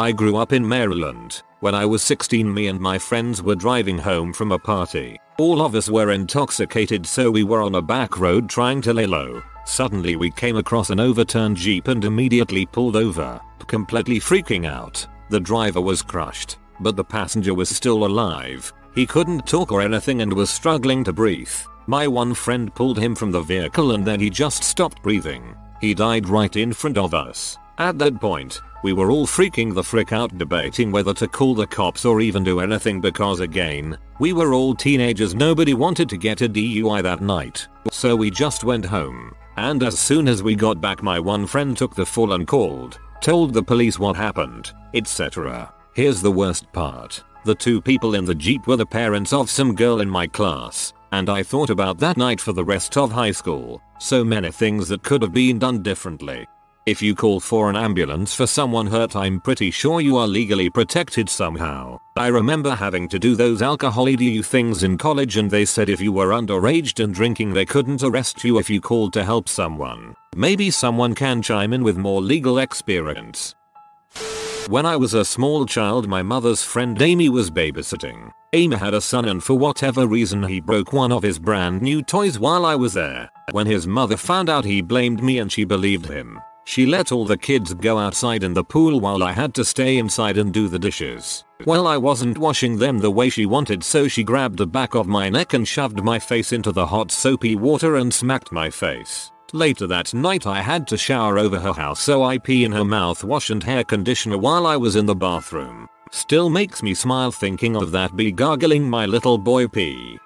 I 0.00 0.10
grew 0.10 0.36
up 0.36 0.54
in 0.54 0.66
Maryland. 0.66 1.42
When 1.60 1.74
I 1.74 1.84
was 1.84 2.02
16 2.02 2.52
me 2.52 2.66
and 2.68 2.80
my 2.80 2.98
friends 2.98 3.42
were 3.42 3.54
driving 3.54 3.98
home 3.98 4.32
from 4.32 4.52
a 4.52 4.58
party. 4.58 5.20
All 5.38 5.60
of 5.60 5.74
us 5.74 5.90
were 5.90 6.10
intoxicated 6.10 7.06
so 7.06 7.30
we 7.30 7.44
were 7.44 7.62
on 7.62 7.74
a 7.74 7.82
back 7.82 8.18
road 8.18 8.48
trying 8.48 8.80
to 8.82 8.94
lay 8.94 9.06
low. 9.06 9.42
Suddenly 9.66 10.16
we 10.16 10.30
came 10.30 10.56
across 10.56 10.88
an 10.88 10.98
overturned 10.98 11.58
jeep 11.58 11.88
and 11.88 12.04
immediately 12.06 12.64
pulled 12.64 12.96
over, 12.96 13.38
completely 13.66 14.18
freaking 14.18 14.66
out. 14.66 15.06
The 15.28 15.40
driver 15.40 15.82
was 15.82 16.00
crushed, 16.02 16.56
but 16.80 16.96
the 16.96 17.04
passenger 17.04 17.52
was 17.52 17.68
still 17.68 18.06
alive. 18.06 18.72
He 18.94 19.06
couldn't 19.06 19.46
talk 19.46 19.72
or 19.72 19.80
anything 19.80 20.22
and 20.22 20.32
was 20.32 20.50
struggling 20.50 21.02
to 21.04 21.12
breathe. 21.12 21.52
My 21.86 22.06
one 22.06 22.32
friend 22.32 22.72
pulled 22.74 22.98
him 22.98 23.14
from 23.14 23.32
the 23.32 23.40
vehicle 23.40 23.92
and 23.92 24.06
then 24.06 24.20
he 24.20 24.30
just 24.30 24.62
stopped 24.62 25.02
breathing. 25.02 25.56
He 25.80 25.94
died 25.94 26.28
right 26.28 26.54
in 26.54 26.72
front 26.72 26.96
of 26.96 27.12
us. 27.12 27.58
At 27.78 27.98
that 27.98 28.20
point, 28.20 28.62
we 28.84 28.92
were 28.92 29.10
all 29.10 29.26
freaking 29.26 29.74
the 29.74 29.82
frick 29.82 30.12
out 30.12 30.38
debating 30.38 30.92
whether 30.92 31.12
to 31.14 31.26
call 31.26 31.54
the 31.54 31.66
cops 31.66 32.04
or 32.04 32.20
even 32.20 32.44
do 32.44 32.60
anything 32.60 33.00
because 33.00 33.40
again, 33.40 33.98
we 34.20 34.32
were 34.32 34.54
all 34.54 34.74
teenagers 34.74 35.34
nobody 35.34 35.74
wanted 35.74 36.08
to 36.10 36.16
get 36.16 36.42
a 36.42 36.48
DUI 36.48 37.02
that 37.02 37.20
night. 37.20 37.66
So 37.90 38.14
we 38.14 38.30
just 38.30 38.62
went 38.62 38.84
home. 38.84 39.34
And 39.56 39.82
as 39.82 39.98
soon 39.98 40.28
as 40.28 40.42
we 40.42 40.54
got 40.54 40.80
back 40.80 41.02
my 41.02 41.18
one 41.18 41.46
friend 41.46 41.76
took 41.76 41.96
the 41.96 42.06
fall 42.06 42.32
and 42.32 42.46
called, 42.46 43.00
told 43.20 43.52
the 43.52 43.62
police 43.62 43.98
what 43.98 44.16
happened, 44.16 44.72
etc. 44.94 45.72
Here's 45.94 46.22
the 46.22 46.32
worst 46.32 46.72
part. 46.72 47.24
The 47.44 47.54
two 47.54 47.82
people 47.82 48.14
in 48.14 48.24
the 48.24 48.34
jeep 48.34 48.66
were 48.66 48.76
the 48.76 48.86
parents 48.86 49.34
of 49.34 49.50
some 49.50 49.74
girl 49.74 50.00
in 50.00 50.08
my 50.08 50.26
class, 50.26 50.94
and 51.12 51.28
I 51.28 51.42
thought 51.42 51.68
about 51.68 51.98
that 51.98 52.16
night 52.16 52.40
for 52.40 52.54
the 52.54 52.64
rest 52.64 52.96
of 52.96 53.12
high 53.12 53.32
school. 53.32 53.82
So 53.98 54.24
many 54.24 54.50
things 54.50 54.88
that 54.88 55.02
could 55.02 55.20
have 55.20 55.34
been 55.34 55.58
done 55.58 55.82
differently. 55.82 56.46
If 56.86 57.02
you 57.02 57.14
call 57.14 57.40
for 57.40 57.68
an 57.68 57.76
ambulance 57.76 58.34
for 58.34 58.46
someone 58.46 58.86
hurt 58.86 59.14
I'm 59.16 59.40
pretty 59.40 59.70
sure 59.70 60.00
you 60.00 60.16
are 60.16 60.26
legally 60.26 60.68
protected 60.68 61.28
somehow. 61.28 61.98
I 62.16 62.26
remember 62.26 62.74
having 62.74 63.08
to 63.08 63.18
do 63.18 63.34
those 63.36 63.62
alcohol 63.62 64.04
edu 64.04 64.44
things 64.44 64.82
in 64.82 64.98
college 64.98 65.38
and 65.38 65.50
they 65.50 65.64
said 65.64 65.88
if 65.88 66.00
you 66.00 66.12
were 66.12 66.28
underage 66.28 67.02
and 67.02 67.14
drinking 67.14 67.54
they 67.54 67.64
couldn't 67.64 68.02
arrest 68.02 68.44
you 68.44 68.58
if 68.58 68.68
you 68.68 68.82
called 68.82 69.14
to 69.14 69.24
help 69.24 69.48
someone. 69.48 70.14
Maybe 70.36 70.70
someone 70.70 71.14
can 71.14 71.40
chime 71.40 71.72
in 71.72 71.82
with 71.82 71.96
more 71.96 72.20
legal 72.20 72.58
experience. 72.58 73.54
When 74.68 74.86
I 74.86 74.96
was 74.96 75.12
a 75.12 75.26
small 75.26 75.66
child 75.66 76.08
my 76.08 76.22
mother's 76.22 76.62
friend 76.62 77.00
Amy 77.02 77.28
was 77.28 77.50
babysitting. 77.50 78.30
Amy 78.54 78.76
had 78.76 78.94
a 78.94 79.00
son 79.00 79.26
and 79.26 79.44
for 79.44 79.58
whatever 79.58 80.06
reason 80.06 80.42
he 80.42 80.58
broke 80.58 80.92
one 80.92 81.12
of 81.12 81.22
his 81.22 81.38
brand 81.38 81.82
new 81.82 82.02
toys 82.02 82.38
while 82.38 82.64
I 82.64 82.74
was 82.74 82.94
there. 82.94 83.30
When 83.50 83.66
his 83.66 83.86
mother 83.86 84.16
found 84.16 84.48
out 84.48 84.64
he 84.64 84.80
blamed 84.80 85.22
me 85.22 85.38
and 85.38 85.52
she 85.52 85.64
believed 85.64 86.06
him. 86.06 86.40
She 86.64 86.86
let 86.86 87.12
all 87.12 87.26
the 87.26 87.36
kids 87.36 87.74
go 87.74 87.98
outside 87.98 88.42
in 88.42 88.54
the 88.54 88.64
pool 88.64 89.00
while 89.00 89.22
I 89.22 89.32
had 89.32 89.52
to 89.54 89.66
stay 89.66 89.98
inside 89.98 90.38
and 90.38 90.50
do 90.50 90.66
the 90.66 90.78
dishes. 90.78 91.44
Well 91.66 91.86
I 91.86 91.98
wasn't 91.98 92.38
washing 92.38 92.78
them 92.78 93.00
the 93.00 93.10
way 93.10 93.28
she 93.28 93.44
wanted 93.44 93.84
so 93.84 94.08
she 94.08 94.24
grabbed 94.24 94.56
the 94.56 94.66
back 94.66 94.94
of 94.94 95.06
my 95.06 95.28
neck 95.28 95.52
and 95.52 95.68
shoved 95.68 96.02
my 96.02 96.18
face 96.18 96.52
into 96.52 96.72
the 96.72 96.86
hot 96.86 97.10
soapy 97.10 97.54
water 97.54 97.96
and 97.96 98.14
smacked 98.14 98.50
my 98.50 98.70
face. 98.70 99.30
Later 99.54 99.86
that 99.86 100.12
night 100.12 100.48
I 100.48 100.60
had 100.60 100.84
to 100.88 100.98
shower 100.98 101.38
over 101.38 101.60
her 101.60 101.72
house 101.72 102.00
so 102.00 102.24
I 102.24 102.38
pee 102.38 102.64
in 102.64 102.72
her 102.72 102.82
mouthwash 102.82 103.50
and 103.50 103.62
hair 103.62 103.84
conditioner 103.84 104.36
while 104.36 104.66
I 104.66 104.76
was 104.76 104.96
in 104.96 105.06
the 105.06 105.14
bathroom. 105.14 105.88
Still 106.10 106.50
makes 106.50 106.82
me 106.82 106.92
smile 106.92 107.30
thinking 107.30 107.76
of 107.76 107.92
that 107.92 108.16
bee 108.16 108.32
gargling 108.32 108.90
my 108.90 109.06
little 109.06 109.38
boy 109.38 109.68
pee. 109.68 110.18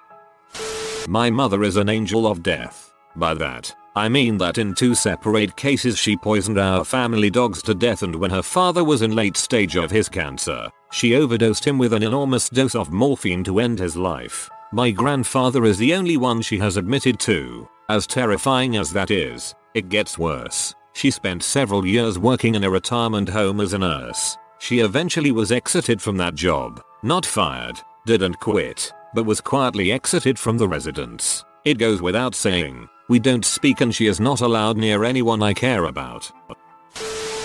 My 1.07 1.29
mother 1.29 1.61
is 1.61 1.77
an 1.77 1.89
angel 1.89 2.25
of 2.25 2.41
death. 2.41 2.91
By 3.15 3.35
that, 3.35 3.71
I 3.95 4.09
mean 4.09 4.39
that 4.39 4.57
in 4.57 4.73
two 4.73 4.95
separate 4.95 5.55
cases 5.55 5.99
she 5.99 6.17
poisoned 6.17 6.57
our 6.57 6.83
family 6.83 7.29
dogs 7.29 7.61
to 7.63 7.75
death 7.75 8.01
and 8.01 8.15
when 8.15 8.31
her 8.31 8.41
father 8.41 8.83
was 8.83 9.03
in 9.03 9.15
late 9.15 9.37
stage 9.37 9.75
of 9.75 9.91
his 9.91 10.09
cancer, 10.09 10.71
she 10.91 11.13
overdosed 11.13 11.63
him 11.67 11.77
with 11.77 11.93
an 11.93 12.01
enormous 12.01 12.49
dose 12.49 12.73
of 12.73 12.91
morphine 12.91 13.43
to 13.43 13.59
end 13.59 13.77
his 13.77 13.95
life. 13.95 14.49
My 14.71 14.91
grandfather 14.91 15.65
is 15.65 15.79
the 15.79 15.95
only 15.95 16.15
one 16.15 16.43
she 16.43 16.59
has 16.59 16.77
admitted 16.77 17.19
to. 17.21 17.67
As 17.89 18.05
terrifying 18.05 18.75
as 18.77 18.93
that 18.93 19.09
is, 19.09 19.55
it 19.73 19.89
gets 19.89 20.19
worse. 20.19 20.75
She 20.93 21.09
spent 21.09 21.41
several 21.41 21.87
years 21.87 22.19
working 22.19 22.53
in 22.53 22.63
a 22.63 22.69
retirement 22.69 23.29
home 23.29 23.61
as 23.61 23.73
a 23.73 23.79
nurse. 23.79 24.37
She 24.59 24.81
eventually 24.81 25.31
was 25.31 25.51
exited 25.51 25.99
from 25.99 26.17
that 26.17 26.35
job, 26.35 26.83
not 27.01 27.25
fired, 27.25 27.79
didn't 28.05 28.39
quit, 28.39 28.93
but 29.15 29.25
was 29.25 29.41
quietly 29.41 29.91
exited 29.91 30.37
from 30.37 30.59
the 30.59 30.67
residence. 30.67 31.43
It 31.65 31.79
goes 31.79 31.99
without 31.99 32.35
saying, 32.35 32.87
we 33.07 33.17
don't 33.17 33.45
speak 33.45 33.81
and 33.81 33.93
she 33.93 34.05
is 34.05 34.19
not 34.19 34.41
allowed 34.41 34.77
near 34.77 35.03
anyone 35.03 35.41
I 35.41 35.55
care 35.55 35.85
about. 35.85 36.31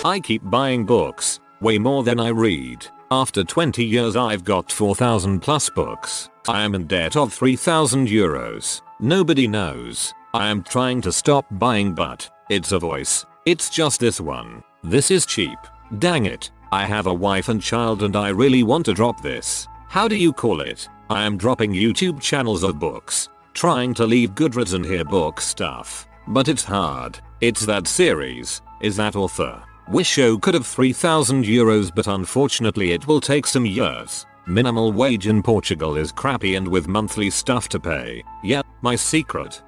I 0.03 0.19
keep 0.19 0.47
buying 0.47 0.85
books, 0.85 1.39
way 1.59 1.79
more 1.79 2.03
than 2.03 2.19
I 2.19 2.27
read. 2.27 2.85
After 3.11 3.43
20 3.43 3.83
years 3.83 4.15
I've 4.15 4.43
got 4.43 4.71
4000 4.71 5.39
plus 5.39 5.69
books. 5.69 6.29
I 6.47 6.63
am 6.63 6.75
in 6.75 6.87
debt 6.87 7.15
of 7.15 7.33
3000 7.33 8.07
euros. 8.07 8.81
Nobody 8.99 9.47
knows. 9.47 10.13
I 10.33 10.47
am 10.47 10.63
trying 10.63 11.01
to 11.01 11.11
stop 11.11 11.45
buying 11.51 11.93
but, 11.93 12.29
it's 12.49 12.71
a 12.71 12.79
voice. 12.79 13.25
It's 13.45 13.69
just 13.69 13.99
this 13.99 14.19
one. 14.19 14.63
This 14.83 15.11
is 15.11 15.25
cheap. 15.25 15.59
Dang 15.99 16.25
it. 16.25 16.51
I 16.71 16.85
have 16.85 17.07
a 17.07 17.13
wife 17.13 17.49
and 17.49 17.61
child 17.61 18.03
and 18.03 18.15
I 18.15 18.29
really 18.29 18.63
want 18.63 18.85
to 18.85 18.93
drop 18.93 19.21
this. 19.21 19.67
How 19.87 20.07
do 20.07 20.15
you 20.15 20.33
call 20.33 20.61
it? 20.61 20.89
I 21.09 21.25
am 21.25 21.37
dropping 21.37 21.73
YouTube 21.73 22.19
channels 22.19 22.63
of 22.63 22.79
books 22.79 23.29
trying 23.55 23.93
to 23.93 24.05
leave 24.05 24.35
Goodreads 24.35 24.73
and 24.73 24.85
hear 24.85 25.03
book 25.03 25.41
stuff. 25.41 26.07
But 26.27 26.47
it's 26.47 26.63
hard. 26.63 27.19
It's 27.41 27.65
that 27.65 27.87
series. 27.87 28.61
Is 28.81 28.97
that 28.97 29.15
author. 29.15 29.63
Wisho 29.89 30.41
could 30.41 30.55
have 30.55 30.65
3000 30.65 31.45
euros 31.45 31.93
but 31.93 32.07
unfortunately 32.07 32.91
it 32.91 33.05
will 33.07 33.21
take 33.21 33.45
some 33.45 33.65
years. 33.65 34.25
Minimal 34.47 34.91
wage 34.91 35.27
in 35.27 35.43
Portugal 35.43 35.95
is 35.95 36.11
crappy 36.11 36.55
and 36.55 36.67
with 36.67 36.87
monthly 36.87 37.29
stuff 37.29 37.69
to 37.69 37.79
pay. 37.79 38.23
Yeah, 38.43 38.63
my 38.81 38.95
secret. 38.95 39.61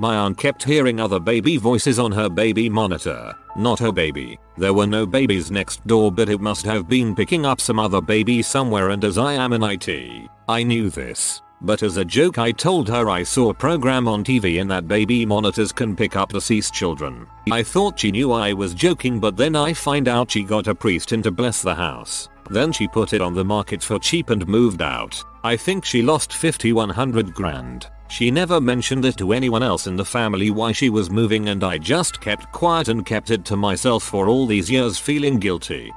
My 0.00 0.14
aunt 0.16 0.36
kept 0.36 0.62
hearing 0.62 1.00
other 1.00 1.18
baby 1.18 1.56
voices 1.56 1.98
on 1.98 2.12
her 2.12 2.28
baby 2.28 2.68
monitor. 2.68 3.34
Not 3.56 3.78
her 3.78 3.92
baby. 3.92 4.38
There 4.56 4.74
were 4.74 4.86
no 4.86 5.06
babies 5.06 5.50
next 5.50 5.86
door 5.86 6.12
but 6.12 6.28
it 6.28 6.40
must 6.40 6.66
have 6.66 6.86
been 6.86 7.14
picking 7.14 7.46
up 7.46 7.60
some 7.60 7.78
other 7.78 8.02
baby 8.02 8.42
somewhere 8.42 8.90
and 8.90 9.02
as 9.04 9.16
I 9.16 9.32
am 9.32 9.54
an 9.54 9.62
IT, 9.62 10.28
I 10.48 10.62
knew 10.62 10.90
this. 10.90 11.40
But 11.60 11.82
as 11.82 11.96
a 11.96 12.04
joke 12.04 12.38
I 12.38 12.52
told 12.52 12.88
her 12.88 13.08
I 13.08 13.24
saw 13.24 13.50
a 13.50 13.54
program 13.54 14.06
on 14.06 14.22
TV 14.22 14.60
and 14.60 14.70
that 14.70 14.86
baby 14.86 15.26
monitors 15.26 15.72
can 15.72 15.96
pick 15.96 16.14
up 16.14 16.30
deceased 16.30 16.72
children. 16.72 17.26
I 17.50 17.62
thought 17.62 17.98
she 17.98 18.12
knew 18.12 18.32
I 18.32 18.52
was 18.52 18.74
joking 18.74 19.18
but 19.18 19.36
then 19.36 19.56
I 19.56 19.72
find 19.72 20.06
out 20.06 20.30
she 20.30 20.44
got 20.44 20.68
a 20.68 20.74
priest 20.74 21.12
in 21.12 21.22
to 21.22 21.32
bless 21.32 21.62
the 21.62 21.74
house. 21.74 22.28
Then 22.50 22.72
she 22.72 22.86
put 22.86 23.12
it 23.12 23.20
on 23.20 23.34
the 23.34 23.44
market 23.44 23.82
for 23.82 23.98
cheap 23.98 24.30
and 24.30 24.46
moved 24.46 24.82
out. 24.82 25.22
I 25.42 25.56
think 25.56 25.84
she 25.84 26.00
lost 26.00 26.32
5100 26.32 27.34
grand. 27.34 27.88
She 28.08 28.30
never 28.30 28.60
mentioned 28.60 29.04
it 29.04 29.18
to 29.18 29.32
anyone 29.32 29.62
else 29.62 29.86
in 29.86 29.96
the 29.96 30.04
family 30.04 30.50
why 30.50 30.72
she 30.72 30.90
was 30.90 31.10
moving 31.10 31.48
and 31.48 31.62
I 31.64 31.76
just 31.76 32.20
kept 32.20 32.50
quiet 32.52 32.88
and 32.88 33.04
kept 33.04 33.30
it 33.30 33.44
to 33.46 33.56
myself 33.56 34.04
for 34.04 34.28
all 34.28 34.46
these 34.46 34.70
years 34.70 34.96
feeling 34.96 35.38
guilty. 35.38 35.92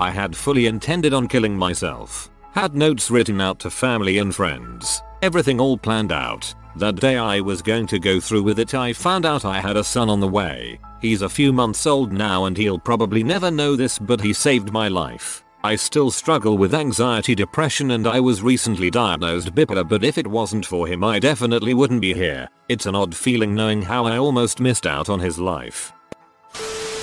I 0.00 0.10
had 0.10 0.36
fully 0.36 0.66
intended 0.66 1.12
on 1.12 1.26
killing 1.26 1.56
myself. 1.56 2.31
Had 2.54 2.74
notes 2.74 3.10
written 3.10 3.40
out 3.40 3.58
to 3.60 3.70
family 3.70 4.18
and 4.18 4.34
friends. 4.34 5.02
Everything 5.22 5.58
all 5.58 5.78
planned 5.78 6.12
out. 6.12 6.54
That 6.76 6.96
day 6.96 7.16
I 7.16 7.40
was 7.40 7.62
going 7.62 7.86
to 7.86 7.98
go 7.98 8.20
through 8.20 8.42
with 8.42 8.58
it 8.58 8.74
I 8.74 8.92
found 8.92 9.24
out 9.24 9.46
I 9.46 9.58
had 9.58 9.78
a 9.78 9.84
son 9.84 10.10
on 10.10 10.20
the 10.20 10.28
way. 10.28 10.78
He's 11.00 11.22
a 11.22 11.30
few 11.30 11.50
months 11.50 11.86
old 11.86 12.12
now 12.12 12.44
and 12.44 12.54
he'll 12.54 12.78
probably 12.78 13.24
never 13.24 13.50
know 13.50 13.74
this 13.74 13.98
but 13.98 14.20
he 14.20 14.34
saved 14.34 14.70
my 14.70 14.88
life. 14.88 15.42
I 15.64 15.76
still 15.76 16.10
struggle 16.10 16.58
with 16.58 16.74
anxiety 16.74 17.34
depression 17.34 17.92
and 17.92 18.06
I 18.06 18.20
was 18.20 18.42
recently 18.42 18.90
diagnosed 18.90 19.54
bipolar 19.54 19.88
but 19.88 20.04
if 20.04 20.18
it 20.18 20.26
wasn't 20.26 20.66
for 20.66 20.86
him 20.86 21.02
I 21.02 21.20
definitely 21.20 21.72
wouldn't 21.72 22.02
be 22.02 22.12
here. 22.12 22.50
It's 22.68 22.84
an 22.84 22.94
odd 22.94 23.14
feeling 23.14 23.54
knowing 23.54 23.80
how 23.80 24.04
I 24.04 24.18
almost 24.18 24.60
missed 24.60 24.86
out 24.86 25.08
on 25.08 25.20
his 25.20 25.38
life. 25.38 25.90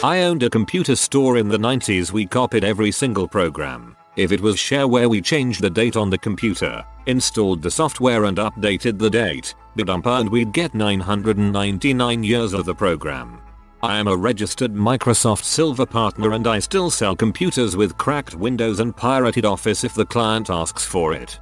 I 0.04 0.22
owned 0.22 0.44
a 0.44 0.50
computer 0.50 0.96
store 0.96 1.38
in 1.38 1.48
the 1.48 1.58
90s 1.58 2.12
we 2.12 2.28
copied 2.28 2.64
every 2.64 2.92
single 2.92 3.28
program. 3.28 3.96
If 4.16 4.32
it 4.32 4.42
was 4.42 4.56
shareware 4.56 5.10
we 5.10 5.22
changed 5.22 5.62
the 5.62 5.70
date 5.70 5.96
on 5.96 6.10
the 6.10 6.18
computer, 6.18 6.84
installed 7.06 7.62
the 7.62 7.72
software 7.72 8.26
and 8.26 8.38
updated 8.38 8.98
the 8.98 9.10
date, 9.10 9.54
bidumper 9.78 10.20
and 10.20 10.30
we'd 10.30 10.52
get 10.52 10.74
999 10.74 12.24
years 12.24 12.54
of 12.54 12.66
the 12.66 12.76
program. 12.76 13.42
I 13.82 13.98
am 13.98 14.08
a 14.08 14.18
registered 14.18 14.74
Microsoft 14.74 15.44
Silver 15.44 15.86
partner 15.86 16.34
and 16.34 16.48
I 16.48 16.60
still 16.60 16.90
sell 16.90 17.16
computers 17.16 17.78
with 17.78 17.98
cracked 17.98 18.36
windows 18.36 18.82
and 18.82 18.96
pirated 18.96 19.46
Office 19.46 19.84
if 19.86 19.94
the 19.94 20.06
client 20.06 20.50
asks 20.50 20.84
for 20.84 21.14
it. 21.14 21.40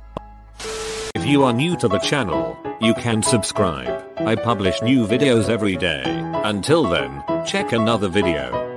If 1.15 1.25
you 1.25 1.43
are 1.45 1.53
new 1.53 1.75
to 1.77 1.87
the 1.87 1.97
channel, 1.97 2.55
you 2.79 2.93
can 2.93 3.23
subscribe. 3.23 4.05
I 4.19 4.35
publish 4.35 4.81
new 4.83 5.07
videos 5.07 5.49
every 5.49 5.77
day. 5.77 6.03
Until 6.43 6.83
then, 6.83 7.23
check 7.43 7.71
another 7.71 8.07
video. 8.07 8.76